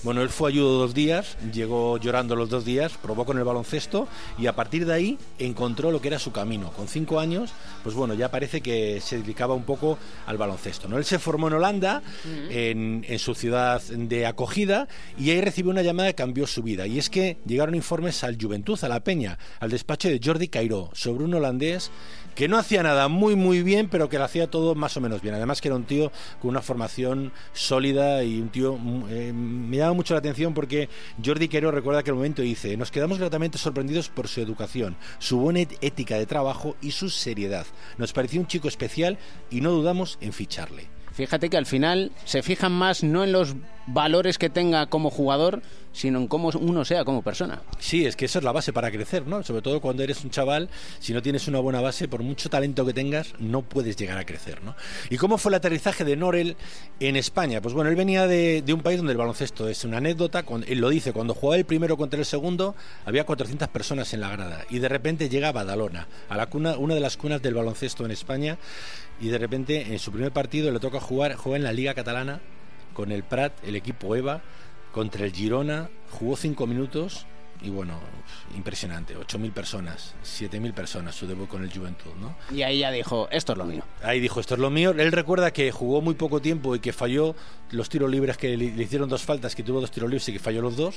[0.03, 3.43] Bueno, él fue a judo dos días, llegó llorando los dos días, probó con el
[3.43, 4.07] baloncesto
[4.37, 6.71] y a partir de ahí encontró lo que era su camino.
[6.71, 7.51] Con cinco años,
[7.83, 10.87] pues bueno, ya parece que se dedicaba un poco al baloncesto.
[10.87, 10.97] ¿no?
[10.97, 12.03] Él se formó en Holanda,
[12.49, 16.85] en, en su ciudad de acogida, y ahí recibió una llamada que cambió su vida.
[16.85, 20.91] Y es que llegaron informes al Juventud, a la Peña, al despacho de Jordi Cairó,
[20.93, 21.91] sobre un holandés
[22.37, 25.23] que no hacía nada muy muy bien, pero que lo hacía todo más o menos
[25.23, 25.33] bien.
[25.33, 28.77] Además que era un tío con una formación sólida y un tío...
[28.77, 30.87] mm, eh, me llama mucho la atención porque
[31.25, 35.39] Jordi Quero recuerda que el momento dice, nos quedamos gratamente sorprendidos por su educación, su
[35.39, 37.65] buena ética de trabajo y su seriedad.
[37.97, 39.17] Nos pareció un chico especial
[39.49, 40.89] y no dudamos en ficharle.
[41.13, 43.55] Fíjate que al final se fijan más no en los
[43.87, 45.61] valores que tenga como jugador,
[45.93, 47.61] sino en cómo uno sea como persona.
[47.79, 49.43] Sí, es que esa es la base para crecer, ¿no?
[49.43, 50.69] Sobre todo cuando eres un chaval,
[50.99, 54.25] si no tienes una buena base, por mucho talento que tengas, no puedes llegar a
[54.25, 54.75] crecer, ¿no?
[55.09, 56.55] ¿Y cómo fue el aterrizaje de Norel
[56.99, 57.61] en España?
[57.61, 60.79] Pues bueno, él venía de, de un país donde el baloncesto es una anécdota, él
[60.79, 64.65] lo dice, cuando jugaba el primero contra el segundo, había 400 personas en la grada,
[64.69, 68.05] y de repente llega a Badalona, a la cuna, una de las cunas del baloncesto
[68.05, 68.57] en España,
[69.19, 72.39] y de repente en su primer partido le toca jugar, juega en la Liga Catalana
[72.97, 74.41] con el Prat, el equipo EVA,
[74.91, 77.27] contra el Girona, jugó cinco minutos
[77.61, 77.99] y bueno,
[78.55, 82.35] impresionante, 8.000 personas, 7.000 personas su debut con el Juventud, ¿no?
[82.49, 83.83] Y ahí ya dijo, esto es lo mío.
[84.01, 84.95] Ahí dijo, esto es lo mío.
[84.97, 87.35] Él recuerda que jugó muy poco tiempo y que falló
[87.71, 90.39] los tiros libres, que le, hicieron dos faltas, que tuvo dos tiros libres y que
[90.39, 90.95] falló los dos.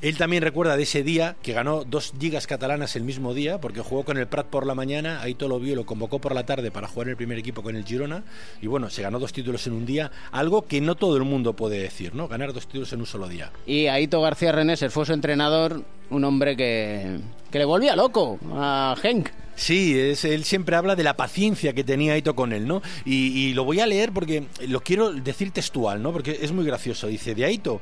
[0.00, 3.80] Él también recuerda de ese día que ganó dos ligas catalanas el mismo día, porque
[3.80, 6.46] jugó con el Prat por la mañana, ahí todo lo vio lo convocó por la
[6.46, 8.24] tarde para jugar en el primer equipo con el Girona.
[8.60, 11.54] Y bueno, se ganó dos títulos en un día, algo que no todo el mundo
[11.54, 12.28] puede decir, ¿no?
[12.28, 13.50] Ganar dos títulos en un solo día.
[13.66, 17.18] Y Aito García Reneser fue su entrenador, un hombre que,
[17.50, 19.28] que le volvía loco a Henk.
[19.56, 22.82] Sí, es, él siempre habla de la paciencia que tenía Aito con él, ¿no?
[23.04, 26.12] Y, y lo voy a leer porque lo quiero decir textual, ¿no?
[26.12, 27.08] Porque es muy gracioso.
[27.08, 27.80] Dice, de Aito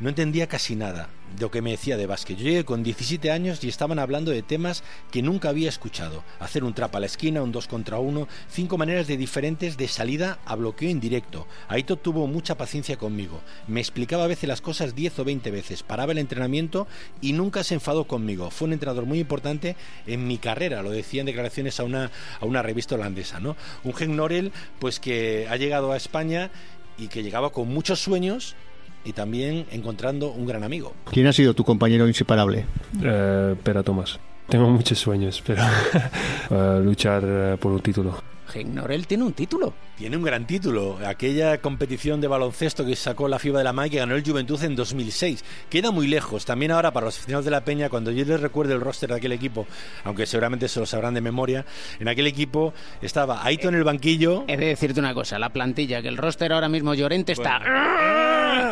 [0.00, 2.36] no entendía casi nada de lo que me decía de básquet.
[2.38, 6.24] Yo llegué con 17 años y estaban hablando de temas que nunca había escuchado.
[6.40, 9.88] Hacer un trap a la esquina, un 2 contra 1, cinco maneras de diferentes de
[9.88, 11.46] salida a bloqueo indirecto.
[11.68, 13.40] Aito tuvo mucha paciencia conmigo.
[13.68, 15.82] Me explicaba a veces las cosas 10 o 20 veces.
[15.82, 16.88] Paraba el entrenamiento
[17.20, 18.50] y nunca se enfadó conmigo.
[18.50, 22.10] Fue un entrenador muy importante en mi carrera, lo decía en declaraciones a una,
[22.40, 23.56] a una revista holandesa, ¿no?
[23.84, 26.50] Un Gen Norel, pues que ha llegado a España
[26.98, 28.56] y que llegaba con muchos sueños
[29.04, 30.94] y también encontrando un gran amigo.
[31.10, 32.66] ¿Quién ha sido tu compañero inseparable?
[33.02, 34.18] Eh, Pera Tomás.
[34.48, 35.62] Tengo muchos sueños, pero
[36.50, 38.22] eh, luchar eh, por un título.
[38.64, 39.72] Norel tiene un título.
[39.96, 43.90] Tiene un gran título, aquella competición de baloncesto que sacó la FIBA de la MAI
[43.90, 45.44] que ganó el Juventud en 2006.
[45.68, 48.74] Queda muy lejos, también ahora para los aficionados de la Peña, cuando yo les recuerde
[48.74, 49.66] el roster de aquel equipo,
[50.04, 51.64] aunque seguramente se lo sabrán de memoria,
[51.98, 54.44] en aquel equipo estaba Aito en el banquillo.
[54.48, 57.60] He de decirte una cosa, la plantilla, que el roster ahora mismo Llorente está...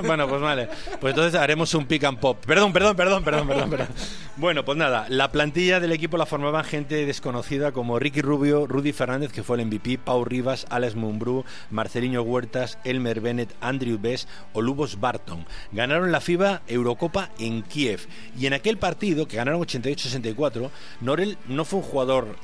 [0.05, 0.69] Bueno, pues vale.
[1.01, 2.39] Pues entonces haremos un pick and pop.
[2.45, 3.71] Perdón, perdón, perdón, perdón, perdón.
[3.71, 3.89] perdón.
[4.37, 8.93] Bueno, pues nada, la plantilla del equipo la formaban gente desconocida como Ricky Rubio, Rudy
[8.93, 14.27] Fernández, que fue el MVP, Pau Rivas, Alex Mumbrú, Marcelino Huertas, Elmer Bennett, Andrew Bess
[14.53, 15.47] o Lubos Barton.
[15.73, 18.07] Ganaron la FIBA Eurocopa en Kiev.
[18.39, 22.37] Y en aquel partido, que ganaron 88-64, Norel no fue un jugador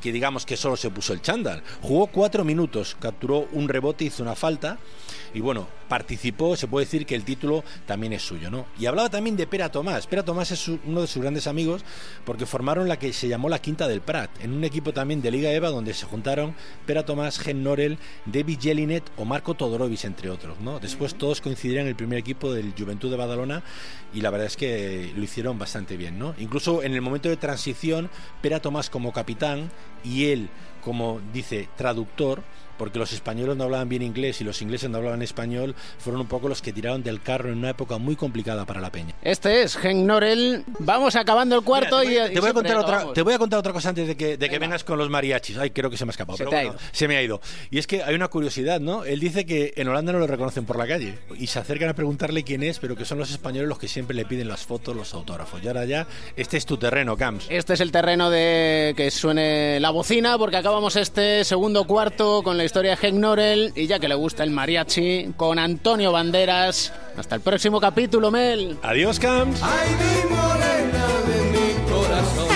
[0.00, 1.62] que digamos que solo se puso el chándal.
[1.82, 4.78] Jugó cuatro minutos, capturó un rebote, hizo una falta
[5.34, 8.66] y bueno, participó, se puede decir que el título también es suyo, ¿no?
[8.78, 10.06] Y hablaba también de Pera Tomás.
[10.06, 11.84] Pera Tomás es uno de sus grandes amigos
[12.24, 15.30] porque formaron la que se llamó la Quinta del Prat, en un equipo también de
[15.30, 16.54] Liga EVA donde se juntaron
[16.86, 20.78] Pera Tomás, Gen Norel, David Jelinet o Marco Todorovic, entre otros, ¿no?
[20.78, 23.62] Después todos coincidieron en el primer equipo del Juventud de Badalona
[24.12, 26.34] y la verdad es que lo hicieron bastante bien, ¿no?
[26.38, 28.10] Incluso en el momento de transición,
[28.42, 29.70] Pera Tomás como capitán
[30.04, 30.48] y él
[30.82, 32.42] como dice traductor
[32.78, 36.28] porque los españoles no hablaban bien inglés y los ingleses no hablaban español, fueron un
[36.28, 39.14] poco los que tiraron del carro en una época muy complicada para la peña.
[39.22, 40.64] Este es Henk Norel.
[40.78, 42.34] Vamos acabando el cuarto Mira, y...
[42.34, 44.48] te, voy a contar otra, te voy a contar otra cosa antes de que, de
[44.48, 45.58] que vengas con los mariachis.
[45.58, 46.38] Ay, creo que se me ha escapado.
[46.38, 46.88] Se pero te ha bueno, ido.
[46.92, 47.40] se me ha ido.
[47.70, 49.04] Y es que hay una curiosidad, ¿no?
[49.04, 51.94] Él dice que en Holanda no lo reconocen por la calle y se acercan a
[51.94, 54.94] preguntarle quién es, pero que son los españoles los que siempre le piden las fotos,
[54.94, 55.62] los autógrafos.
[55.62, 57.46] Y ahora ya, este es tu terreno, Camps.
[57.48, 62.42] Este es el terreno de que suene la bocina porque acaba acabamos este segundo cuarto
[62.42, 66.92] con la historia de Norel y ya que le gusta el mariachi, con Antonio Banderas.
[67.16, 68.78] Hasta el próximo capítulo, Mel.
[68.82, 69.62] Adiós, Camps.
[69.62, 72.48] Ay, mi morena de mi corazón.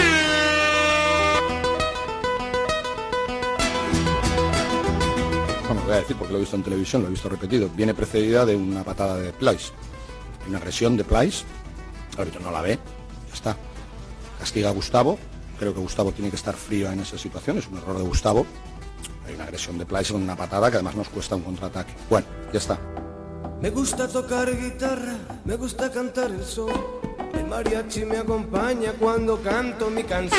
[5.66, 7.70] Bueno, voy a decir porque lo he visto en televisión, lo he visto repetido.
[7.74, 9.72] Viene precedida de una patada de Plais.
[10.46, 11.46] Una agresión de Plais.
[12.12, 12.78] El árbitro no la ve.
[13.28, 13.56] Ya está.
[14.38, 15.18] Castiga a Gustavo.
[15.58, 17.56] Creo que Gustavo tiene que estar frío en esa situación.
[17.56, 18.44] Es un error de Gustavo.
[19.32, 21.94] Hay una agresión de Plais con una patada que además nos cuesta un contraataque.
[22.10, 22.78] Bueno, ya está.
[23.62, 25.16] Me gusta tocar guitarra,
[25.46, 26.70] me gusta cantar el sol.
[27.32, 30.38] El mariachi me acompaña cuando canto mi canción.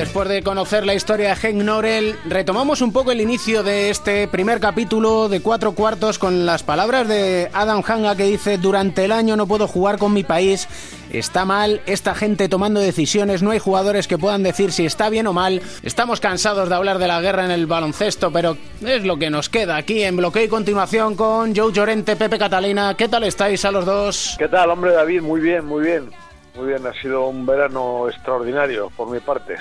[0.00, 4.26] Después de conocer la historia de Hank Norel, retomamos un poco el inicio de este
[4.28, 9.12] primer capítulo de cuatro cuartos con las palabras de Adam Hanga que dice durante el
[9.12, 10.68] año no puedo jugar con mi país,
[11.12, 15.26] está mal, esta gente tomando decisiones, no hay jugadores que puedan decir si está bien
[15.26, 19.18] o mal, estamos cansados de hablar de la guerra en el baloncesto, pero es lo
[19.18, 23.24] que nos queda aquí en bloqueo y continuación con Joe Llorente, Pepe Catalina, ¿qué tal
[23.24, 24.36] estáis a los dos?
[24.38, 25.20] ¿Qué tal, hombre David?
[25.20, 26.10] Muy bien, muy bien.
[26.56, 29.56] Muy bien, ha sido un verano extraordinario por mi parte.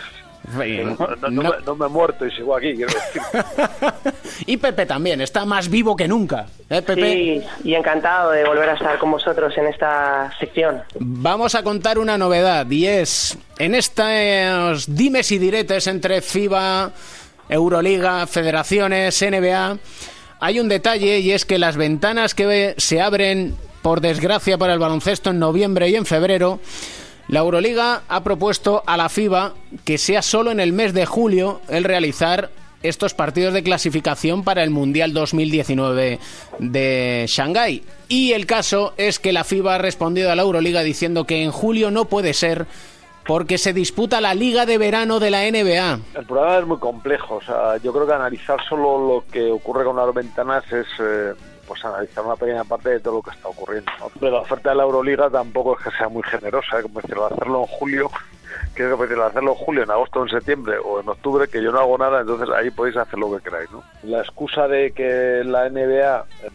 [0.54, 3.21] No, no- no me, no me he muerto y sigo aquí, quiero decir.
[4.45, 6.45] Y Pepe también, está más vivo que nunca.
[6.69, 7.13] ¿Eh, Pepe?
[7.13, 10.82] Sí, y encantado de volver a estar con vosotros en esta sección.
[10.99, 16.91] Vamos a contar una novedad y es en estos dimes y diretes entre FIBA,
[17.49, 19.78] Euroliga, federaciones, NBA,
[20.39, 24.80] hay un detalle y es que las ventanas que se abren, por desgracia para el
[24.80, 26.60] baloncesto, en noviembre y en febrero,
[27.30, 29.54] la Euroliga ha propuesto a la FIBA
[29.86, 32.50] que sea solo en el mes de julio el realizar
[32.82, 36.20] estos partidos de clasificación para el Mundial 2019
[36.58, 37.84] de Shanghái.
[38.08, 41.52] Y el caso es que la FIBA ha respondido a la Euroliga diciendo que en
[41.52, 42.65] julio no puede ser
[43.28, 46.00] porque se disputa la Liga de Verano de la NBA.
[46.15, 47.42] El programa es muy complejo.
[47.84, 51.34] Yo creo que analizar solo lo que ocurre con las ventanas es eh,
[51.69, 53.91] pues analizar una pequeña parte de todo lo que está ocurriendo.
[54.19, 56.79] Pero la oferta de la Euroliga tampoco es que sea muy generosa.
[56.79, 56.82] ¿eh?
[56.82, 58.12] Como decirlo, hacerlo en julio,
[58.75, 61.62] que es como decirlo, hacerlo en julio, en agosto, en septiembre o en octubre, que
[61.62, 63.69] yo no hago nada, entonces ahí podéis hacer lo que queráis.
[63.71, 63.84] ¿no?
[64.01, 66.49] La excusa de que la NBA eh,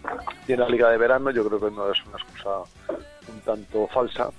[0.47, 2.51] tiene la Liga de Verano, yo creo que no es una excusa
[3.29, 4.31] un tanto falsa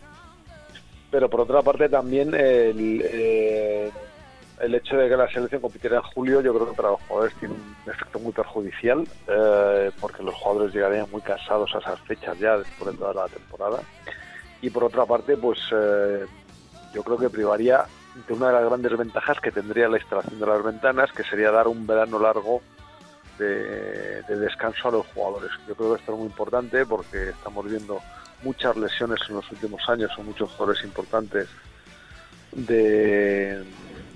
[1.16, 3.90] pero por otra parte también el, eh,
[4.66, 7.36] el hecho de que la selección compitiera en julio yo creo que para los jugadores
[7.40, 12.38] tiene un efecto muy perjudicial eh, porque los jugadores llegarían muy cansados a esas fechas
[12.40, 13.80] ya después de toda la temporada
[14.62, 16.26] y por otra parte pues eh,
[16.94, 17.86] yo creo que privaría
[18.28, 21.52] de una de las grandes ventajas que tendría la instalación de las ventanas que sería
[21.52, 22.62] dar un verano largo
[23.38, 25.52] de, de descanso a los jugadores.
[25.68, 28.00] Yo creo que esto es muy importante porque estamos viendo
[28.44, 31.50] muchas lesiones en los últimos años, son muchos jugadores importantes
[32.56, 33.62] de,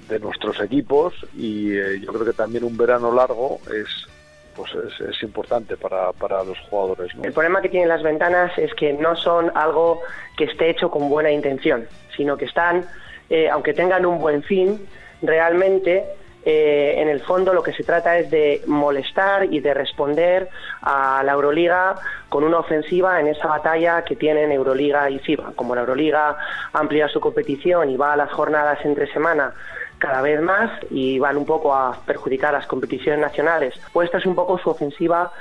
[0.10, 4.08] de nuestros equipos y eh, yo creo que también un verano largo es
[4.56, 7.16] pues es, importante para, para los jugadores.
[7.16, 7.24] ¿no?
[7.24, 10.02] El problema que tienen las ventanas es que no son algo
[10.36, 12.86] que esté hecho con buena intención, sino que están,
[13.30, 14.86] eh, aunque tengan un buen fin,
[15.22, 16.04] realmente
[16.46, 20.50] eh, en el fondo lo que se trata es de molestar y de responder
[20.82, 21.96] a la Euroliga
[22.30, 25.54] con una ofensiva en esa batalla que tienen Euroliga y FIBA.
[25.56, 26.38] Como la Euroliga
[26.74, 29.54] amplía su competición y va a las jornadas entre semana
[30.00, 34.26] cada vez más y van un poco a perjudicar las competiciones nacionales, pues esta es
[34.26, 35.32] un poco su ofensiva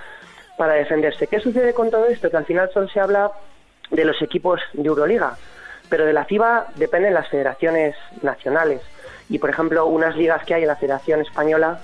[0.58, 1.28] para defenderse.
[1.28, 2.30] ¿Qué sucede con todo esto?
[2.30, 3.30] Que al final solo se habla
[3.90, 5.36] de los equipos de Euroliga,
[5.88, 8.82] pero de la FIBA dependen las federaciones nacionales.
[9.30, 11.78] Y, por ejemplo, unas ligas que hay en la Federación Española,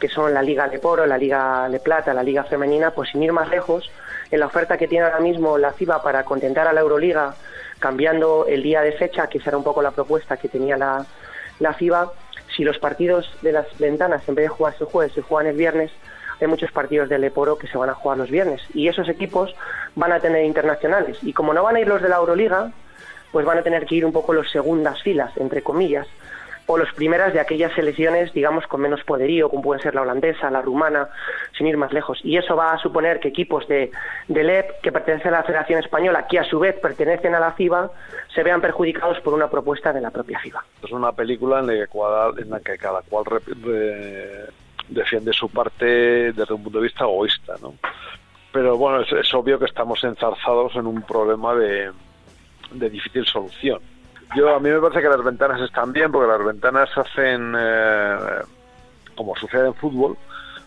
[0.00, 3.22] que son la Liga de Poro, la Liga de Plata, la Liga Femenina, pues sin
[3.22, 3.90] ir más lejos,
[4.30, 7.34] en la oferta que tiene ahora mismo la FIBA para contentar a la Euroliga,
[7.78, 11.06] cambiando el día de fecha, que será un poco la propuesta que tenía la,
[11.60, 12.12] la FIBA,
[12.56, 15.90] si los partidos de las ventanas, en vez de jugarse jueves, se juegan el viernes,
[16.40, 18.62] hay muchos partidos del Leporo que se van a jugar los viernes.
[18.74, 19.54] Y esos equipos
[19.94, 21.18] van a tener internacionales.
[21.22, 22.72] Y como no van a ir los de la Euroliga,
[23.32, 26.06] pues van a tener que ir un poco los segundas filas, entre comillas,
[26.68, 30.50] o los primeras de aquellas selecciones, digamos, con menos poderío, como pueden ser la holandesa,
[30.50, 31.08] la rumana,
[31.56, 32.18] sin ir más lejos.
[32.24, 33.90] Y eso va a suponer que equipos de,
[34.26, 37.52] del EP, que pertenecen a la Federación Española, que a su vez pertenecen a la
[37.52, 37.90] FIBA,
[38.34, 40.64] se vean perjudicados por una propuesta de la propia FIBA.
[40.82, 44.46] Es una película en la que, en la que cada cual re-
[44.88, 47.74] defiende su parte desde un punto de vista egoísta, ¿no?
[48.52, 51.90] Pero bueno, es, es obvio que estamos enzarzados en un problema de,
[52.72, 53.80] de difícil solución.
[54.34, 58.16] Yo a mí me parece que las ventanas están bien porque las ventanas hacen, eh,
[59.14, 60.16] como sucede en fútbol,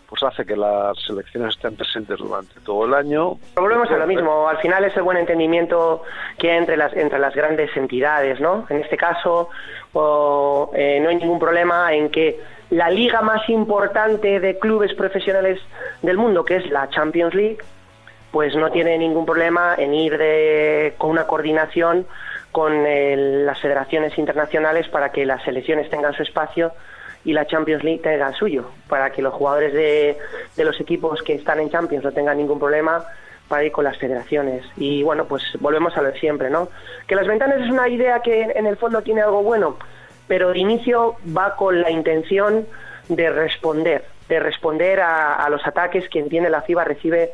[0.09, 3.37] pues hace que las selecciones estén presentes durante todo el año.
[3.55, 6.01] Volvemos a lo mismo, al final es el buen entendimiento
[6.37, 8.65] que hay entre las, entre las grandes entidades, ¿no?
[8.69, 9.49] En este caso,
[9.93, 12.39] o, eh, no hay ningún problema en que
[12.71, 15.59] la liga más importante de clubes profesionales
[16.01, 17.59] del mundo, que es la Champions League,
[18.31, 22.07] pues no tiene ningún problema en ir de, con una coordinación
[22.51, 26.71] con eh, las federaciones internacionales para que las selecciones tengan su espacio
[27.25, 30.17] y la Champions League tenga el suyo, para que los jugadores de,
[30.55, 33.03] de los equipos que están en Champions no tengan ningún problema
[33.47, 34.63] para ir con las federaciones.
[34.77, 36.69] Y bueno, pues volvemos a lo de siempre, ¿no?
[37.07, 39.77] Que las ventanas es una idea que en el fondo tiene algo bueno,
[40.27, 42.65] pero de inicio va con la intención
[43.09, 47.31] de responder, de responder a, a los ataques que entiende la FIBA recibe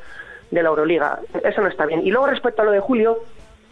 [0.51, 1.19] de la Euroliga.
[1.43, 2.05] Eso no está bien.
[2.05, 3.19] Y luego respecto a lo de Julio,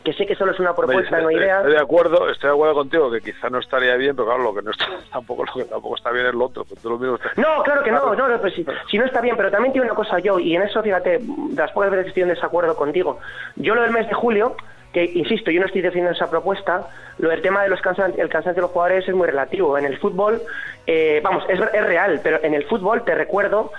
[0.04, 1.58] que sé que solo es una propuesta, no idea.
[1.60, 4.54] Estoy de acuerdo, estoy de acuerdo contigo que quizá no estaría bien, pero claro, lo
[4.54, 6.66] que no está tampoco lo que tampoco está bien es lo otro.
[6.66, 9.22] Pues lo mismo está- No, claro que no, no, no, pues si, si no está
[9.22, 12.08] bien, pero también tiene una cosa yo, y en eso, fíjate, de las pocas veces
[12.08, 13.20] estoy en desacuerdo contigo.
[13.56, 14.56] Yo lo del mes de julio,
[14.92, 16.88] que insisto, yo no estoy defendiendo esa propuesta,
[17.18, 19.78] lo del tema de los cansan el cansancio de los jugadores es muy relativo.
[19.78, 20.42] En el fútbol,
[20.86, 23.72] eh, vamos, es, es real, pero en el fútbol te recuerdo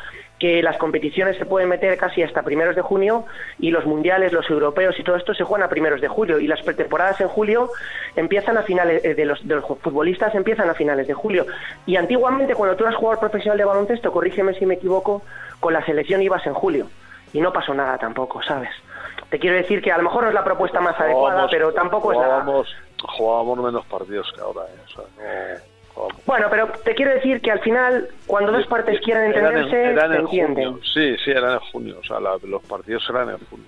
[0.44, 3.24] que las competiciones se pueden meter casi hasta primeros de junio
[3.58, 6.46] y los mundiales, los europeos y todo esto se juegan a primeros de julio y
[6.46, 7.70] las pretemporadas en julio
[8.14, 11.46] empiezan a finales eh, de los, de los futbolistas empiezan a finales de julio
[11.86, 15.22] y antiguamente cuando tú eras jugador profesional de baloncesto, corrígeme si me equivoco,
[15.60, 16.88] con la selección ibas en julio
[17.32, 18.68] y no pasó nada tampoco, ¿sabes?
[19.30, 22.12] Te quiero decir que a lo mejor no es la propuesta más adecuada, pero tampoco
[22.12, 22.24] es la...
[22.24, 22.76] jugábamos,
[23.16, 24.78] jugábamos menos partidos que ahora, ¿eh?
[24.84, 25.73] o sea, no
[26.26, 29.90] Bueno, pero te quiero decir que al final, cuando dos partes quieren Eran en- entenderse,
[29.92, 30.64] eran se en entienden.
[30.72, 30.80] junio.
[30.92, 31.96] Sí, sí, eran en junio.
[32.00, 33.66] O sea, la- los partidos eran en junio.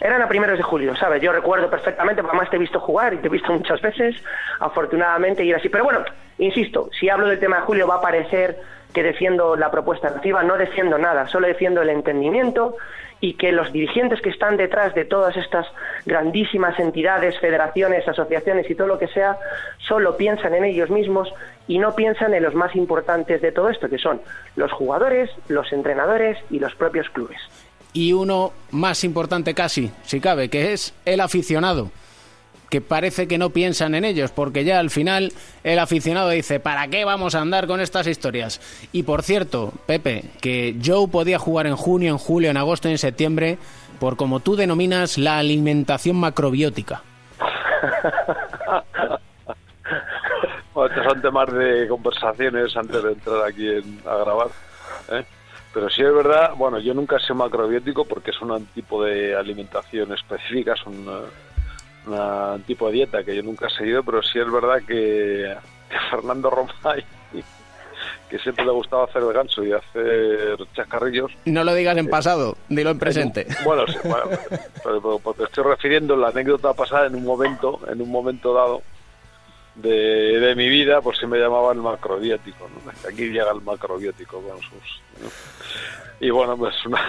[0.00, 1.20] Eran a primeros de julio, ¿sabes?
[1.22, 4.16] Yo recuerdo perfectamente, porque además te he visto jugar y te he visto muchas veces,
[4.58, 5.68] afortunadamente, y era así.
[5.68, 6.00] Pero bueno,
[6.38, 8.58] insisto, si hablo del tema de julio va a parecer
[8.92, 12.76] que defiendo la propuesta nativa, no defiendo nada, solo defiendo el entendimiento
[13.24, 15.66] y que los dirigentes que están detrás de todas estas
[16.04, 19.38] grandísimas entidades, federaciones, asociaciones y todo lo que sea,
[19.88, 21.32] solo piensan en ellos mismos
[21.66, 24.20] y no piensan en los más importantes de todo esto, que son
[24.56, 27.38] los jugadores, los entrenadores y los propios clubes.
[27.94, 31.92] y uno más importante casi, si cabe, que es el aficionado,
[32.74, 36.88] que parece que no piensan en ellos, porque ya al final el aficionado dice, ¿para
[36.88, 38.60] qué vamos a andar con estas historias?
[38.90, 42.98] Y por cierto, Pepe, que Joe podía jugar en junio, en julio, en agosto en
[42.98, 43.58] septiembre
[44.00, 47.04] por como tú denominas la alimentación macrobiótica.
[50.74, 54.48] Estos son temas de conversaciones antes de entrar aquí en- a grabar.
[55.12, 55.24] ¿eh?
[55.72, 60.12] Pero sí es verdad, bueno, yo nunca sido macrobiótico porque es un tipo de alimentación
[60.12, 61.53] específica, es un, eh,
[62.06, 65.54] una- un tipo de dieta que yo nunca he seguido, pero sí es verdad que,
[65.90, 67.04] que Fernando Romay,
[68.30, 72.56] que siempre le gustaba hacer el ganso y hacer chascarrillos, No lo digas en pasado,
[72.68, 73.46] dilo en presente.
[73.64, 74.24] bueno, sí, bueno,
[74.82, 78.82] pero, pero- porque estoy refiriendo la anécdota pasada en un momento, en un momento dado
[79.76, 79.90] de,
[80.40, 82.92] de mi vida, por si me llamaban macrobiótico, ¿no?
[83.08, 85.00] Aquí llega el macrobiótico con sus...
[85.20, 85.28] ¿no?
[86.20, 87.00] Y bueno, pues una...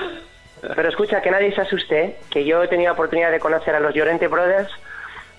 [0.76, 2.20] Pero escucha, que nadie se asuste, ¿eh?
[2.32, 4.72] que yo he tenido la oportunidad de conocer a los Llorente Brothers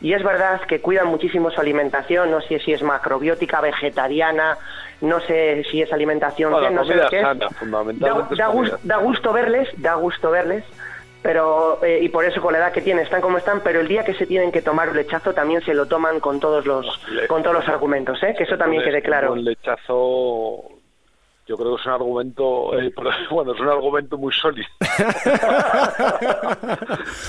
[0.00, 4.58] y es verdad que cuidan muchísimo su alimentación, no sé si es macrobiótica, vegetariana,
[5.00, 7.22] no sé si es alimentación Bueno, zen, no sé comida lo que es.
[7.22, 10.64] sana, Da, fundamentalmente da comida gus- da gusto verles, da gusto verles,
[11.22, 13.88] pero eh, y por eso con la edad que tienen están como están, pero el
[13.88, 16.86] día que se tienen que tomar un lechazo también se lo toman con todos los
[17.26, 18.34] con todos los argumentos, ¿eh?
[18.36, 19.32] que eso también quede claro.
[19.32, 20.62] Un lechazo,
[21.46, 22.92] yo creo que es un argumento, eh,
[23.30, 24.68] bueno, es un argumento muy sólido.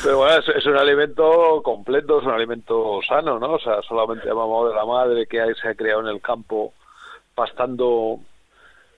[0.04, 3.54] Pero bueno, es, es un alimento completo, es un alimento sano, ¿no?
[3.54, 6.74] O sea, solamente mamado de la madre que se ha criado en el campo
[7.36, 8.20] pastando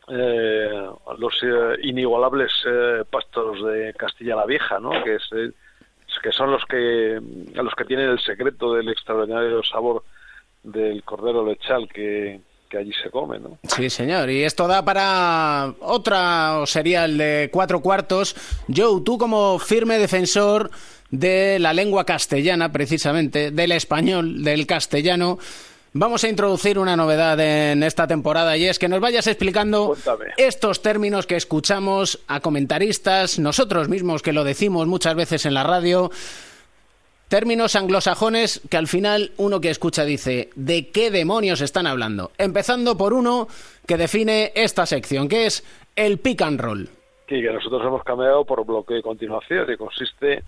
[0.08, 4.92] eh, los eh, inigualables eh, pastos de Castilla la Vieja, ¿no?
[5.04, 5.52] Que, es, eh,
[6.24, 7.20] que son los que,
[7.54, 10.04] los que tienen el secreto del extraordinario sabor
[10.64, 12.40] del cordero lechal que,
[12.70, 13.58] que allí se come, ¿no?
[13.76, 14.30] Sí, señor.
[14.30, 18.36] Y esto da para otra serial de cuatro cuartos.
[18.74, 20.70] Joe, tú como firme defensor
[21.10, 25.40] de la lengua castellana, precisamente, del español, del castellano,
[25.94, 29.98] vamos a introducir una novedad en esta temporada y es que nos vayas explicando
[30.38, 35.64] estos términos que escuchamos a comentaristas, nosotros mismos que lo decimos muchas veces en la
[35.64, 36.12] radio.
[37.30, 42.32] Términos anglosajones que al final uno que escucha dice, ¿de qué demonios están hablando?
[42.40, 43.48] Empezando por uno
[43.86, 45.64] que define esta sección, que es
[45.96, 46.90] el pick and roll.
[47.28, 50.44] Sí, que nosotros hemos cambiado por bloque de continuación, que consiste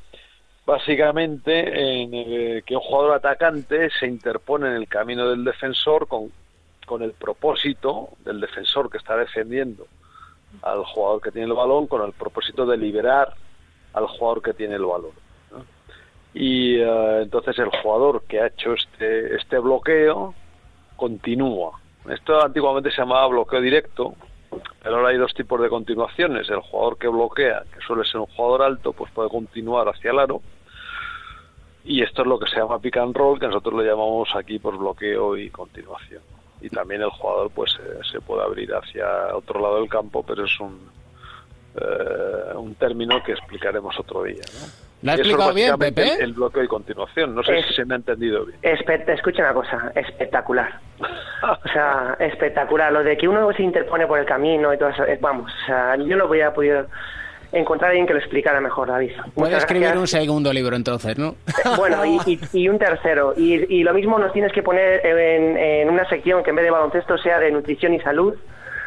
[0.66, 6.32] básicamente en eh, que un jugador atacante se interpone en el camino del defensor con,
[6.88, 9.86] con el propósito del defensor que está defendiendo
[10.64, 13.36] al jugador que tiene el balón con el propósito de liberar
[13.94, 15.12] al jugador que tiene el balón.
[16.34, 20.34] Y eh, entonces el jugador que ha hecho este, este bloqueo
[20.96, 21.80] continúa.
[22.10, 24.16] Esto antiguamente se llamaba bloqueo directo,
[24.82, 26.50] pero ahora hay dos tipos de continuaciones.
[26.50, 30.20] El jugador que bloquea, que suele ser un jugador alto, pues puede continuar hacia el
[30.20, 30.42] aro.
[31.84, 34.60] Y esto es lo que se llama pick and roll, que nosotros le llamamos aquí
[34.60, 36.22] por bloqueo y continuación.
[36.62, 40.46] Y también el jugador pues eh, se puede abrir hacia otro lado del campo, pero
[40.46, 40.80] es un,
[41.76, 44.44] eh, un término que explicaremos otro día.
[45.02, 46.14] ¿Lo ha explicado bien, Pepe?
[46.16, 47.34] El, el bloqueo y continuación.
[47.36, 48.60] No sé Es- si se me ha entendido bien.
[48.62, 50.80] Escucha una cosa, espectacular.
[51.44, 52.92] O sea, espectacular.
[52.94, 55.66] Lo de que uno se interpone por el camino y todo eso, eh, vamos, o
[55.66, 56.86] sea, yo no voy a poder
[57.52, 59.12] encontrar a alguien que lo explicara mejor, David.
[59.34, 61.36] Puede escribir un segundo libro entonces, ¿no?
[61.76, 63.34] Bueno, y, y- y un tercero.
[63.36, 66.66] Y, y lo mismo nos tienes que poner en, en una sección que en vez
[66.66, 68.36] de baloncesto sea de nutrición y salud,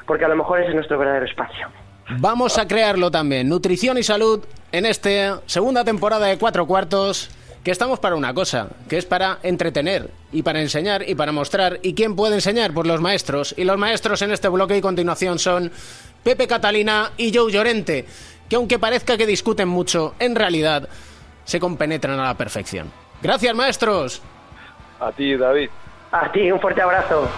[0.07, 1.69] porque a lo mejor ese es nuestro verdadero espacio.
[2.11, 3.49] Vamos a crearlo también.
[3.49, 7.31] Nutrición y salud en esta segunda temporada de Cuatro Cuartos.
[7.63, 11.79] Que estamos para una cosa, que es para entretener y para enseñar y para mostrar.
[11.81, 12.75] ¿Y quién puede enseñar?
[12.75, 13.55] Pues los maestros.
[13.57, 15.73] Y los maestros en este bloque y continuación son
[16.23, 18.05] Pepe Catalina y Joe Llorente,
[18.51, 20.91] que aunque parezca que discuten mucho, en realidad
[21.45, 22.93] se compenetran a la perfección.
[23.23, 24.21] Gracias, maestros.
[25.01, 25.71] A ti, David.
[26.13, 27.31] A ti, un fuerte abrazo.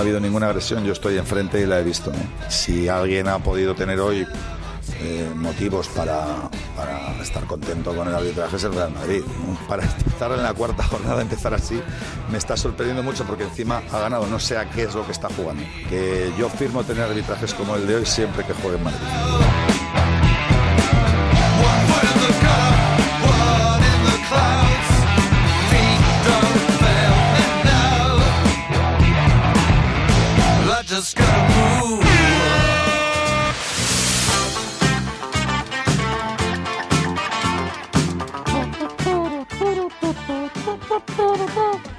[0.00, 2.10] Ha habido ninguna agresión, yo estoy enfrente y la he visto.
[2.10, 2.16] ¿eh?
[2.48, 4.26] Si alguien ha podido tener hoy
[4.98, 6.48] eh, motivos para,
[7.20, 9.22] estar contento con el arbitraje es el Real Madrid.
[9.68, 11.78] Para estar en la cuarta jornada, empezar así,
[12.32, 15.12] me está sorprendiendo mucho porque encima ha ganado, no sé a qué es lo que
[15.12, 15.62] está jugando.
[15.90, 19.79] Que yo firmo tener arbitrajes como el de hoy siempre que juegue en Madrid.
[31.00, 32.00] Just gotta move.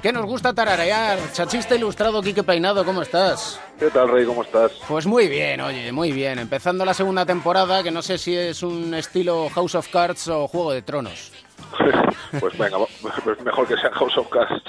[0.02, 1.18] Que nos gusta tararear.
[1.32, 3.60] Chachista ilustrado, Quique Peinado, ¿cómo estás?
[3.78, 4.24] ¿Qué tal, Rey?
[4.24, 4.72] ¿Cómo estás?
[4.88, 6.38] Pues muy bien, oye, muy bien.
[6.40, 10.48] Empezando la segunda temporada, que no sé si es un estilo House of Cards o
[10.48, 11.32] Juego de Tronos.
[12.40, 12.86] Pues venga, va-
[13.44, 14.62] mejor que sea House of Cards,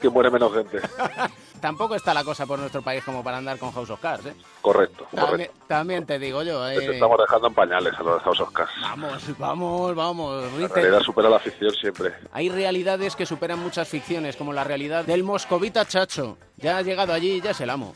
[0.00, 0.80] que muere menos gente.
[1.60, 4.34] Tampoco está la cosa por nuestro país como para andar con House of Cards, ¿eh?
[4.62, 5.64] Correcto, También, correcto.
[5.66, 8.72] también te digo yo, eh, estamos dejando en pañales a los de House of Cards.
[8.80, 10.52] Vamos, vamos, vamos.
[10.58, 12.14] La realidad supera la ficción siempre.
[12.32, 16.38] Hay realidades que superan muchas ficciones, como la realidad del moscovita chacho.
[16.56, 17.94] Ya ha llegado allí, ya es el amo.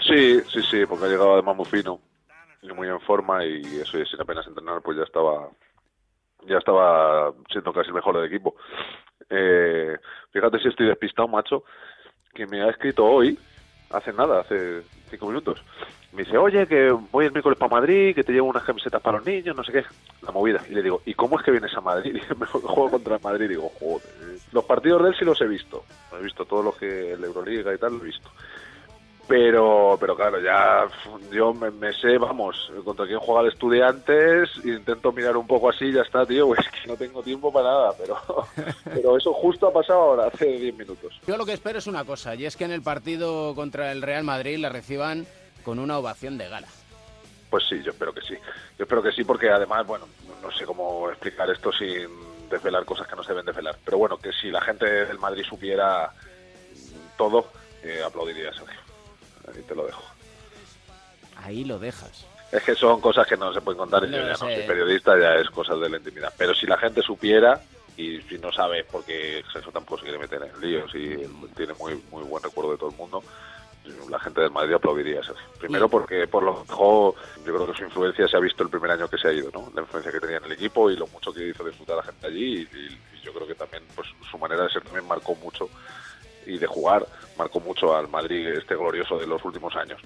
[0.00, 2.00] Sí, sí, sí, porque ha llegado además muy fino
[2.62, 5.48] y muy en forma y eso y sin apenas entrenar pues ya estaba
[6.46, 8.56] ya estaba siendo casi el mejor del equipo.
[9.28, 9.96] Eh,
[10.32, 11.64] fíjate si estoy despistado, macho,
[12.34, 13.38] que me ha escrito hoy,
[13.90, 15.62] hace nada, hace cinco minutos.
[16.12, 19.18] Me dice, oye, que voy el miércoles para Madrid, que te llevo unas camisetas para
[19.18, 19.84] los niños, no sé qué.
[20.22, 20.62] La movida.
[20.68, 22.16] Y le digo, ¿y cómo es que vienes a Madrid?
[22.30, 23.44] Y me juego contra el Madrid.
[23.44, 24.08] Y digo, joder.
[24.52, 25.84] Los partidos de él sí los he visto.
[26.18, 28.30] He visto todos los que el Euroliga y tal, lo he visto.
[29.28, 30.86] Pero, pero claro, ya
[31.32, 35.86] yo me, me sé, vamos, contra quién juega el Estudiantes, intento mirar un poco así
[35.86, 38.16] y ya está, tío, es que no tengo tiempo para nada, pero,
[38.84, 41.20] pero eso justo ha pasado ahora, hace 10 minutos.
[41.26, 44.02] Yo lo que espero es una cosa, y es que en el partido contra el
[44.02, 45.26] Real Madrid la reciban
[45.64, 46.68] con una ovación de gala.
[47.50, 48.34] Pues sí, yo espero que sí.
[48.78, 50.06] Yo espero que sí, porque además, bueno,
[50.42, 52.08] no sé cómo explicar esto sin
[52.48, 53.76] desvelar cosas que no se deben desvelar.
[53.84, 56.12] Pero bueno, que si la gente del Madrid supiera
[57.16, 57.50] todo,
[57.82, 58.85] eh, aplaudiría, Sergio.
[59.48, 60.02] Ahí te lo dejo.
[61.36, 62.26] Ahí lo dejas.
[62.52, 64.38] Es que son cosas que no se pueden contar y No yo lo ya no
[64.38, 64.54] sé.
[64.56, 66.32] soy periodista, ya es cosas de la intimidad.
[66.36, 67.60] Pero si la gente supiera,
[67.96, 71.16] y si no sabe, porque eso tampoco se quiere meter en líos y
[71.56, 73.22] tiene muy muy buen recuerdo de todo el mundo,
[74.10, 75.34] la gente del Madrid aplaudiría eso.
[75.58, 78.90] Primero porque por lo mejor yo creo que su influencia se ha visto el primer
[78.90, 79.70] año que se ha ido, ¿no?
[79.74, 82.02] La influencia que tenía en el equipo y lo mucho que hizo disfrutar a la
[82.04, 85.06] gente allí y, y- y yo creo que también pues su manera de ser también
[85.06, 85.68] marcó mucho
[86.46, 90.00] y de jugar marcó mucho al Madrid este glorioso de los últimos años.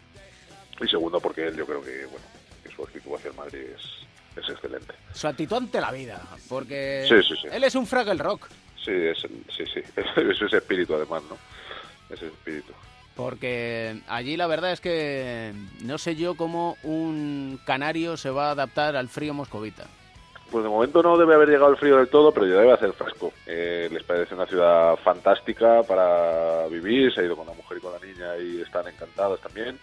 [0.80, 2.24] Y segundo porque él yo creo que bueno
[2.64, 4.94] que su actitud hacia el Madrid es, es excelente.
[5.12, 7.48] Su actitud ante la vida, porque Sí, sí, sí.
[7.52, 8.48] él es un Fraggle Rock.
[8.82, 9.80] Sí, es el- sí, sí.
[9.96, 11.36] Es ese espíritu además, ¿no?
[12.14, 12.72] Ese espíritu.
[13.14, 18.52] Porque allí la verdad es que no sé yo cómo un canario se va a
[18.52, 19.86] adaptar al frío moscovita.
[20.50, 22.92] Pues de momento no debe haber llegado el frío del todo, pero ya debe hacer
[22.92, 23.32] fresco.
[23.46, 27.80] Eh, les parece una ciudad fantástica para vivir, se ha ido con la mujer y
[27.80, 29.78] con la niña y están encantados también.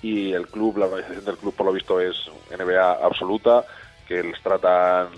[0.00, 2.16] Y el club, la organización del club por lo visto es
[2.50, 3.64] NBA absoluta,
[4.08, 5.08] que les tratan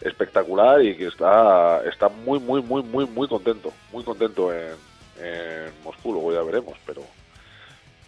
[0.00, 4.72] espectacular y que está está muy muy muy muy muy contento muy contento en,
[5.18, 7.02] en Moscú luego ya veremos pero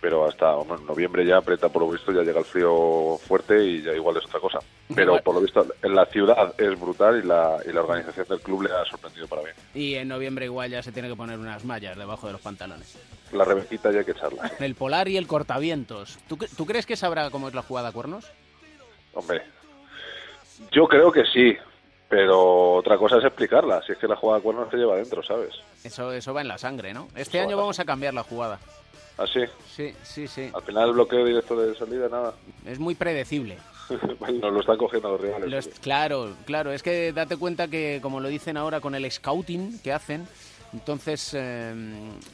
[0.01, 3.65] pero hasta bueno, en noviembre ya aprieta por lo visto ya llega el frío fuerte
[3.65, 4.59] y ya igual es otra cosa
[4.95, 8.41] pero por lo visto en la ciudad es brutal y la, y la organización del
[8.41, 11.39] club le ha sorprendido para bien Y en noviembre igual ya se tiene que poner
[11.39, 12.99] unas mallas debajo de los pantalones.
[13.33, 16.19] la rebequita ya hay que echarla El polar y el cortavientos.
[16.29, 18.27] ¿Tú, ¿Tú crees que sabrá cómo es la jugada a cuernos?
[19.15, 19.43] Hombre,
[20.73, 21.57] yo creo que sí,
[22.09, 23.83] pero otra cosa es explicarla.
[23.83, 25.51] Si es que la jugada de cuernos te lleva adentro, ¿sabes?
[25.85, 27.09] Eso, eso va en la sangre, ¿no?
[27.17, 27.63] Este Eso año va.
[27.63, 28.59] vamos a cambiar la jugada.
[29.19, 29.41] Así.
[29.75, 30.51] Sí, sí, sí.
[30.53, 32.35] Al final el bloqueo directo de salida, nada.
[32.67, 33.57] Es muy predecible.
[33.89, 35.49] Nos lo están cogiendo los rivales.
[35.51, 39.79] Los- claro, claro, es que date cuenta que, como lo dicen ahora con el scouting
[39.81, 40.27] que hacen,
[40.73, 41.75] entonces eh,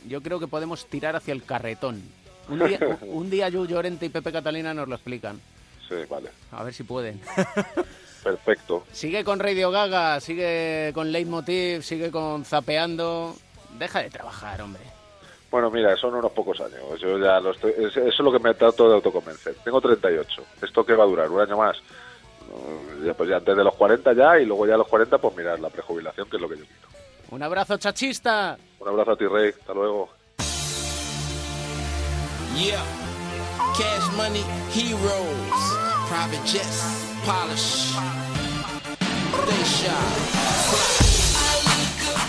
[0.09, 2.03] yo creo que podemos tirar hacia el carretón.
[2.49, 5.41] Un día, un día Yu Llorente y Pepe Catalina nos lo explican.
[5.89, 6.31] Sí, vale.
[6.51, 7.21] A ver si pueden.
[8.25, 8.85] Perfecto.
[8.93, 13.37] sigue con Radio Gaga, sigue con Leitmotiv, sigue con Zapeando.
[13.79, 14.83] Deja de trabajar, hombre.
[15.53, 16.99] Bueno, mira, son unos pocos años.
[16.99, 19.55] Yo ya lo estoy- es- Eso es lo que me trato de autoconvencer.
[19.63, 20.43] Tengo 38.
[20.63, 21.31] ¿Esto qué va a durar?
[21.31, 21.77] ¿Un año más?
[23.17, 25.61] Pues ya antes de los 40 ya y luego ya a los 40 pues mirar
[25.61, 26.89] la prejubilación, que es lo que yo quiero.
[27.31, 28.59] Un abrazo chachista.
[28.81, 29.51] Un abrazo a ti, Rey.
[29.59, 30.09] Hasta luego.
[32.57, 32.83] Yeah.
[33.77, 34.45] Cash money,
[34.75, 35.63] heroes,
[36.09, 36.83] private jets,
[37.25, 37.95] polish.
[39.45, 41.02] Stay shy.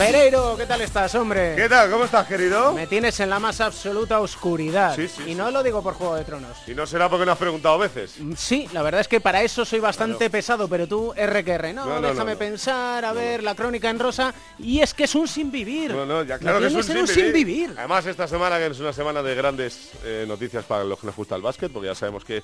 [0.06, 1.54] Pereiro, ¿qué tal estás, hombre?
[1.56, 1.90] ¿Qué tal?
[1.90, 2.74] ¿Cómo estás, querido?
[2.74, 4.94] Me tienes en la más absoluta oscuridad.
[4.98, 5.36] Sí, sí, y sí.
[5.36, 6.58] no lo digo por Juego de Tronos.
[6.68, 8.18] Y no será porque no has preguntado veces.
[8.36, 11.74] Sí, la verdad es que para eso soy bastante pesado, pero tú R que R,
[11.74, 15.16] no, No, no, déjame pensar, a ver, la crónica en rosa, y es que es
[15.16, 15.94] un sin vivir.
[15.94, 17.74] No, no, ya claro que es un sin, vivir.
[17.78, 21.16] Además, esta semana que es una semana de grandes eh, noticias para los que nos
[21.16, 22.44] gusta el básquet, porque ya sabemos que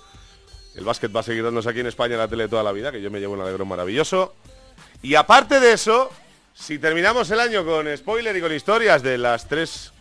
[0.75, 2.89] el básquet va a seguir dándose aquí en España en la tele toda la vida,
[2.89, 4.33] que yo me llevo un alegrón maravilloso.
[5.01, 6.09] Y aparte de eso,
[6.53, 9.91] si terminamos el año con spoiler y con historias de las tres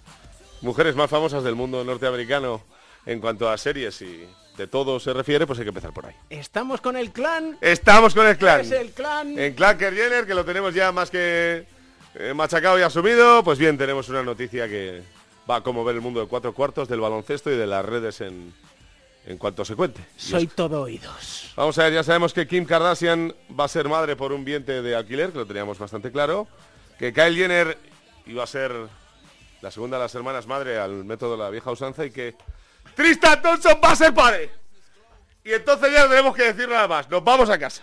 [0.60, 2.62] mujeres más famosas del mundo norteamericano
[3.06, 4.26] en cuanto a series y
[4.56, 6.14] de todo se refiere, pues hay que empezar por ahí.
[6.30, 7.56] Estamos con el clan.
[7.60, 8.60] Estamos con el clan.
[8.60, 9.38] Es el clan.
[9.38, 11.64] En Clan Jenner, que lo tenemos ya más que
[12.14, 15.02] eh, machacado y asumido, pues bien, tenemos una noticia que
[15.48, 18.52] va a conmover el mundo de cuatro cuartos del baloncesto y de las redes en,
[19.28, 20.00] en cuanto se cuente.
[20.16, 21.52] Soy todo oídos.
[21.54, 24.80] Vamos a ver, ya sabemos que Kim Kardashian va a ser madre por un vientre
[24.80, 26.48] de alquiler, que lo teníamos bastante claro.
[26.98, 27.76] Que Kyle Jenner
[28.24, 28.72] iba a ser
[29.60, 32.36] la segunda de las hermanas madre al método de la vieja usanza y que
[32.94, 34.50] Tristan Thompson va a ser padre.
[35.44, 37.10] Y entonces ya no tenemos que decir nada más.
[37.10, 37.82] Nos vamos a casa.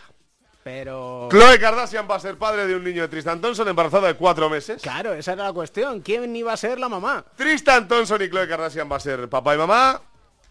[0.63, 1.29] Pero...
[1.29, 4.49] Chloe Kardashian va a ser padre de un niño de Tristan Thompson embarazada de cuatro
[4.49, 4.81] meses.
[4.81, 6.01] Claro, esa era la cuestión.
[6.01, 7.23] ¿Quién iba a ser la mamá?
[7.35, 10.01] Tristan Thompson y Chloe Kardashian va a ser papá y mamá.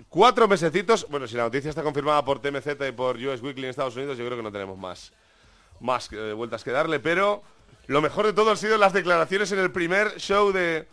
[0.09, 1.07] Cuatro mesecitos.
[1.11, 4.17] Bueno, si la noticia está confirmada por TMZ y por US Weekly en Estados Unidos,
[4.17, 5.13] yo creo que no tenemos más,
[5.81, 7.01] más eh, vueltas que darle.
[7.01, 7.43] Pero
[7.87, 10.87] lo mejor de todo han sido las declaraciones en el primer show de,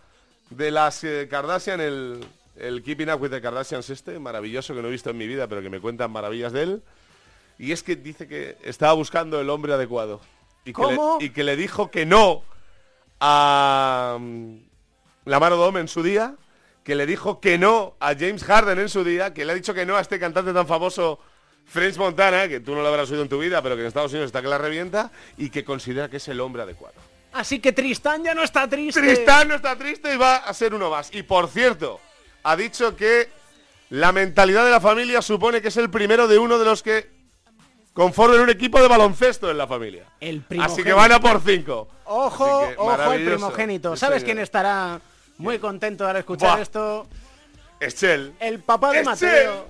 [0.49, 4.87] de las eh, Kardashian, el, el Keeping Up with the Kardashians este, maravilloso que no
[4.87, 6.83] he visto en mi vida, pero que me cuentan maravillas de él.
[7.57, 10.19] Y es que dice que estaba buscando el hombre adecuado.
[10.65, 11.17] Y que, le, ¿Cómo?
[11.19, 12.43] y que le dijo que no
[13.19, 14.55] a mm,
[15.25, 16.35] la mano Dome en su día,
[16.83, 19.73] que le dijo que no a James Harden en su día, que le ha dicho
[19.73, 21.19] que no a este cantante tan famoso
[21.65, 24.11] French Montana, que tú no lo habrás oído en tu vida, pero que en Estados
[24.11, 26.95] Unidos está que la revienta, y que considera que es el hombre adecuado.
[27.33, 28.99] Así que Tristán ya no está triste.
[28.99, 31.13] Tristán no está triste y va a ser uno más.
[31.13, 32.01] Y por cierto,
[32.43, 33.29] ha dicho que
[33.89, 37.09] la mentalidad de la familia supone que es el primero de uno de los que
[37.93, 40.05] conforman un equipo de baloncesto en la familia.
[40.19, 41.87] El Así que van a por cinco.
[42.05, 43.35] Ojo, ojo maravilloso.
[43.35, 43.95] primogénito.
[43.95, 44.25] ¿Sabes señor.
[44.25, 44.99] quién estará
[45.41, 46.61] muy contento al escuchar Buah.
[46.61, 47.07] esto?
[47.79, 48.33] Eschel.
[48.39, 49.03] El papá de.
[49.03, 49.65] Mateo.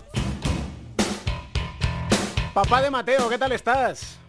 [2.53, 4.19] Papá de Mateo, ¿qué tal estás?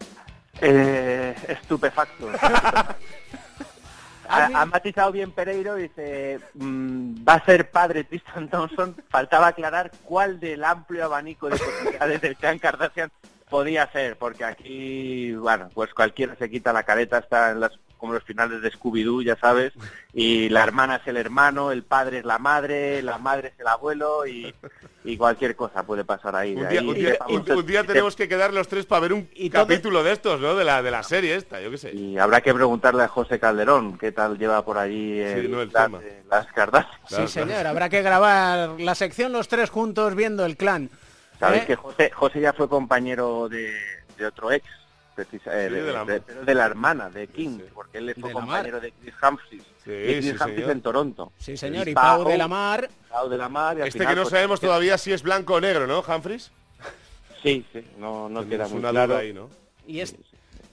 [0.60, 2.28] Eh, estupefacto.
[4.28, 8.94] ha, ha matizado bien Pereiro, dice, mm, va a ser padre Tristan Thompson.
[9.08, 13.10] Faltaba aclarar cuál del amplio abanico de posibilidades del clan Kardashian
[13.50, 17.72] podía ser, porque aquí, bueno, pues cualquiera se quita la careta, está en las,
[18.02, 19.72] como los finales de Scooby-Doo, ya sabes,
[20.12, 23.68] y la hermana es el hermano, el padre es la madre, la madre es el
[23.68, 24.52] abuelo, y,
[25.04, 26.56] y cualquier cosa puede pasar ahí.
[26.56, 28.86] Un día, ahí un día- pasamos un- un día el- tenemos que quedar los tres
[28.86, 30.56] para ver un capítulo de estos, ¿no?
[30.56, 31.92] De la, de la serie esta, yo qué sé.
[31.94, 35.68] Y habrá que preguntarle a José Calderón qué tal lleva por allí el, no, de
[36.28, 36.98] las Kardashian.
[37.06, 40.90] sí, señor, habrá que grabar la sección los tres juntos viendo el clan.
[41.38, 41.66] Sabéis ¿Eh?
[41.68, 43.72] que José, José ya fue compañero de,
[44.18, 44.66] de otro ex,
[45.14, 48.14] precisa- eh, Sí, de, de la- de- pero de la hermana, de King, porque él
[48.20, 49.62] fue compañero de Chris Humphries.
[49.84, 50.70] De Chris sí, Humphries señor.
[50.70, 51.32] en Toronto.
[51.38, 52.88] Sí, señor, y Pau Pau de la Mar.
[53.10, 53.78] Pau de la Mar.
[53.78, 55.86] y al Este final, que no pues, sabemos que- todavía si es blanco o negro,
[55.86, 56.50] ¿no, Humphries?
[57.42, 59.14] Sí, sí, no, no queda muy una claro.
[59.14, 59.50] duda ahí, ¿no?
[59.86, 60.14] Y, es-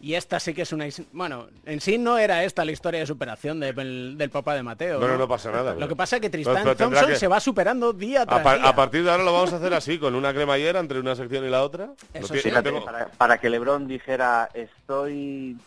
[0.01, 0.85] Y esta sí que es una...
[1.11, 4.63] Bueno, en sí no era esta la historia de superación de- del, del papá de
[4.63, 4.97] Mateo.
[4.99, 7.39] No, no, no pasa nada, Lo que pasa es que Tristan Thompson que- se va
[7.41, 8.69] superando día A, par- día.
[8.69, 11.43] a partir de ahora lo vamos a hacer así, con una cremallera entre una sección
[11.45, 11.89] y la otra.
[12.13, 12.49] Eso que- sí.
[12.63, 15.57] tengo- para, para que Lebron dijera estoy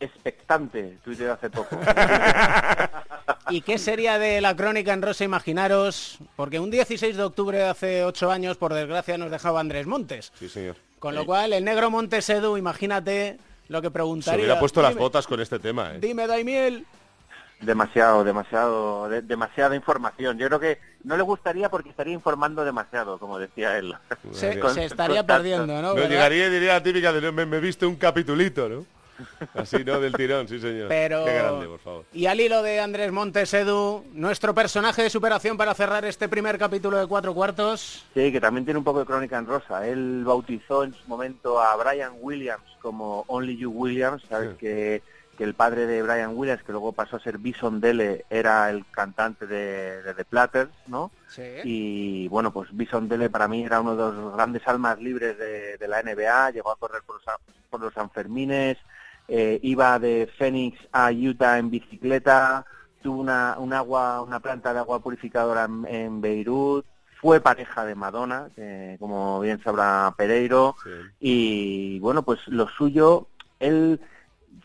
[0.00, 1.78] expectante, tuiteó hace poco.
[3.50, 5.24] ¿Y qué sería de la crónica en rosa?
[5.24, 9.86] Imaginaros, porque un 16 de octubre de hace 8 años, por desgracia, nos dejaba Andrés
[9.86, 10.32] Montes.
[10.38, 10.76] Sí, señor.
[10.98, 13.38] Con lo cual, el negro Montes Edu, imagínate
[13.72, 14.44] lo que Se preguntaría.
[14.44, 15.98] hubiera puesto las botas con este tema, ¿eh?
[16.00, 16.86] Dime, Daimiel.
[17.60, 20.36] demasiado, demasiado, de- demasiada información.
[20.36, 23.94] Yo creo que no le gustaría porque estaría informando demasiado, como decía él.
[24.32, 25.94] Se, Con- se estaría perdiendo, ¿no?
[25.94, 28.84] No, llegaría y diría la típica de me, me viste un capitulito, ¿no?
[29.54, 30.00] Así, ¿no?
[30.00, 30.88] Del tirón, sí, señor.
[30.88, 31.24] Pero...
[31.24, 32.04] Qué grande, por favor.
[32.12, 36.58] Y al hilo de Andrés Montes Edu, nuestro personaje de superación para cerrar este primer
[36.58, 38.04] capítulo de Cuatro Cuartos.
[38.14, 39.86] Sí, que también tiene un poco de crónica en rosa.
[39.86, 45.02] Él bautizó en su momento a Brian Williams como Only You Williams, sabes que,
[45.38, 48.84] que el padre de Brian Williams, que luego pasó a ser Bison Dele, era el
[48.90, 51.10] cantante de, de The Platters, ¿no?
[51.28, 51.42] Sí.
[51.64, 55.78] Y bueno, pues Bison Dele para mí era uno de los grandes almas libres de,
[55.78, 57.24] de la NBA, llegó a correr por los,
[57.70, 58.76] por los Sanfermines,
[59.28, 62.64] eh, iba de Phoenix a Utah en bicicleta,
[63.02, 66.84] tuvo una, un agua, una planta de agua purificadora en, en Beirut,
[67.20, 68.48] fue pareja de Madonna,
[68.98, 70.74] como bien sabrá Pereiro,
[71.20, 73.28] y bueno, pues lo suyo,
[73.60, 74.00] él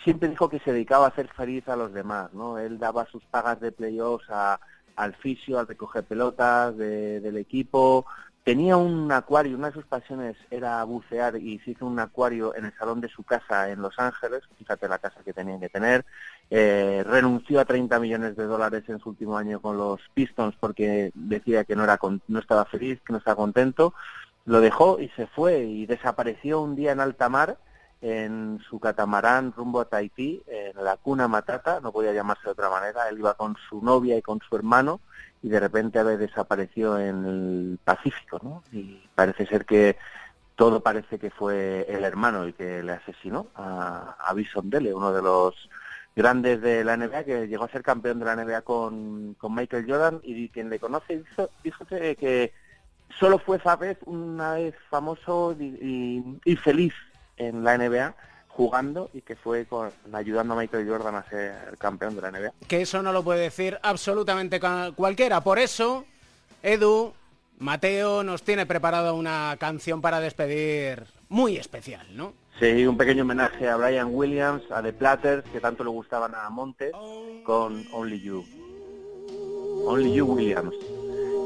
[0.04, 2.58] siempre dijo que se dedicaba a hacer feliz a los demás, ¿no?
[2.58, 4.60] Él daba sus pagas de playoffs a-
[4.96, 8.06] al fisio, al recoger pelotas de- del equipo,
[8.48, 12.64] tenía un acuario, una de sus pasiones era bucear y se hizo un acuario en
[12.64, 16.06] el salón de su casa en Los Ángeles, fíjate la casa que tenían que tener,
[16.50, 21.12] eh, renunció a 30 millones de dólares en su último año con los Pistons porque
[21.14, 23.94] decía que no era no estaba feliz, que no estaba contento,
[24.46, 27.58] lo dejó y se fue y desapareció un día en alta mar
[28.02, 32.70] en su catamarán rumbo a Tahití, en la cuna Matata, no podía llamarse de otra
[32.70, 35.00] manera, él iba con su novia y con su hermano
[35.42, 38.64] y de repente ave desapareció en el Pacífico, ¿no?
[38.72, 39.98] Y parece ser que
[40.56, 45.14] todo parece que fue el hermano el que le asesinó a, a Bison Dele, uno
[45.14, 45.70] de los
[46.16, 49.86] grandes de la NBA, que llegó a ser campeón de la NBA con, con Michael
[49.88, 52.54] Jordan y quien le conoce dijo, dijo que,
[53.20, 56.94] solo fue esa una vez famoso y feliz
[57.38, 58.16] en la NBA
[58.48, 62.54] jugando y que fue con, ayudando a Michael Jordan a ser campeón de la NBA.
[62.68, 64.60] Que eso no lo puede decir absolutamente
[64.96, 65.42] cualquiera.
[65.42, 66.06] Por eso,
[66.64, 67.14] Edu,
[67.60, 72.34] Mateo nos tiene preparada una canción para despedir muy especial, ¿no?
[72.60, 76.50] Sí, un pequeño homenaje a Brian Williams, a The Platters, que tanto le gustaban a
[76.50, 76.92] Montes,
[77.44, 78.44] con Only You.
[79.86, 80.74] Only You Williams.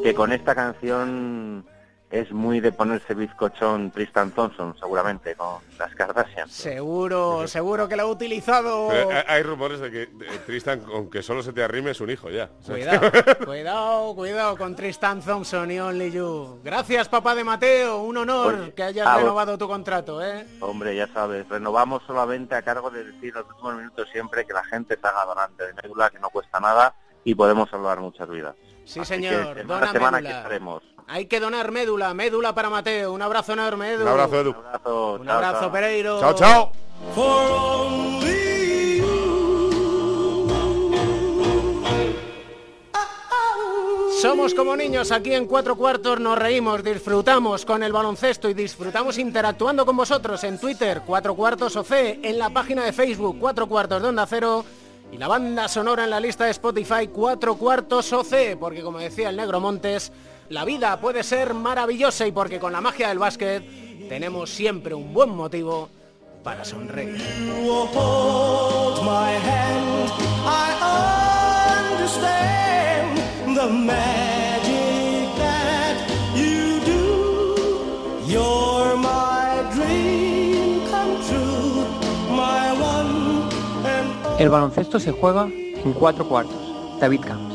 [0.01, 1.65] Que con esta canción
[2.11, 6.49] es muy de ponerse bizcochón Tristan Thompson, seguramente, con las Kardashian.
[6.49, 8.89] Seguro, seguro que lo ha utilizado.
[8.89, 10.09] Pero hay- rumores de que eh,
[10.45, 12.49] Tristan, aunque solo se te arrime, es un hijo ya.
[12.65, 13.11] Cuidado,
[13.45, 16.59] cuidado, cuidado con Tristan Thompson y Only You.
[16.63, 18.01] Gracias, papá de Mateo.
[18.03, 20.45] Un honor Oye, que hayas renovado tu contrato, ¿eh?
[20.59, 24.63] Hombre, ya sabes, renovamos solamente a cargo de decir los últimos minutos siempre que la
[24.65, 26.93] gente se haga donante de médula, que no cuesta nada
[27.23, 28.55] y podemos salvar muchas vidas.
[28.83, 29.55] Sí, Así señor.
[29.55, 30.37] que Dona semana, médula.
[30.37, 30.83] estaremos.
[31.07, 33.13] Hay que donar médula, médula para Mateo.
[33.13, 34.03] Un abrazo enorme, Edu.
[34.03, 34.49] Un abrazo, Edu.
[34.51, 35.71] Un abrazo, Un chao, abrazo, chao.
[35.71, 36.19] Pereiro.
[36.19, 36.71] Chao, chao.
[44.21, 49.17] Somos como niños aquí en Cuatro Cuartos, nos reímos, disfrutamos con el baloncesto y disfrutamos
[49.17, 51.91] interactuando con vosotros en Twitter, Cuatro Cuartos OC,
[52.21, 54.63] en la página de Facebook, Cuatro Cuartos de Onda Cero
[55.11, 59.29] y la banda sonora en la lista de Spotify, Cuatro Cuartos OC, porque como decía
[59.29, 60.11] el Negro Montes,
[60.51, 63.63] la vida puede ser maravillosa y porque con la magia del básquet
[64.09, 65.89] tenemos siempre un buen motivo
[66.43, 67.21] para sonreír.
[84.37, 86.55] El baloncesto se juega en cuatro cuartos.
[86.99, 87.50] David Camps.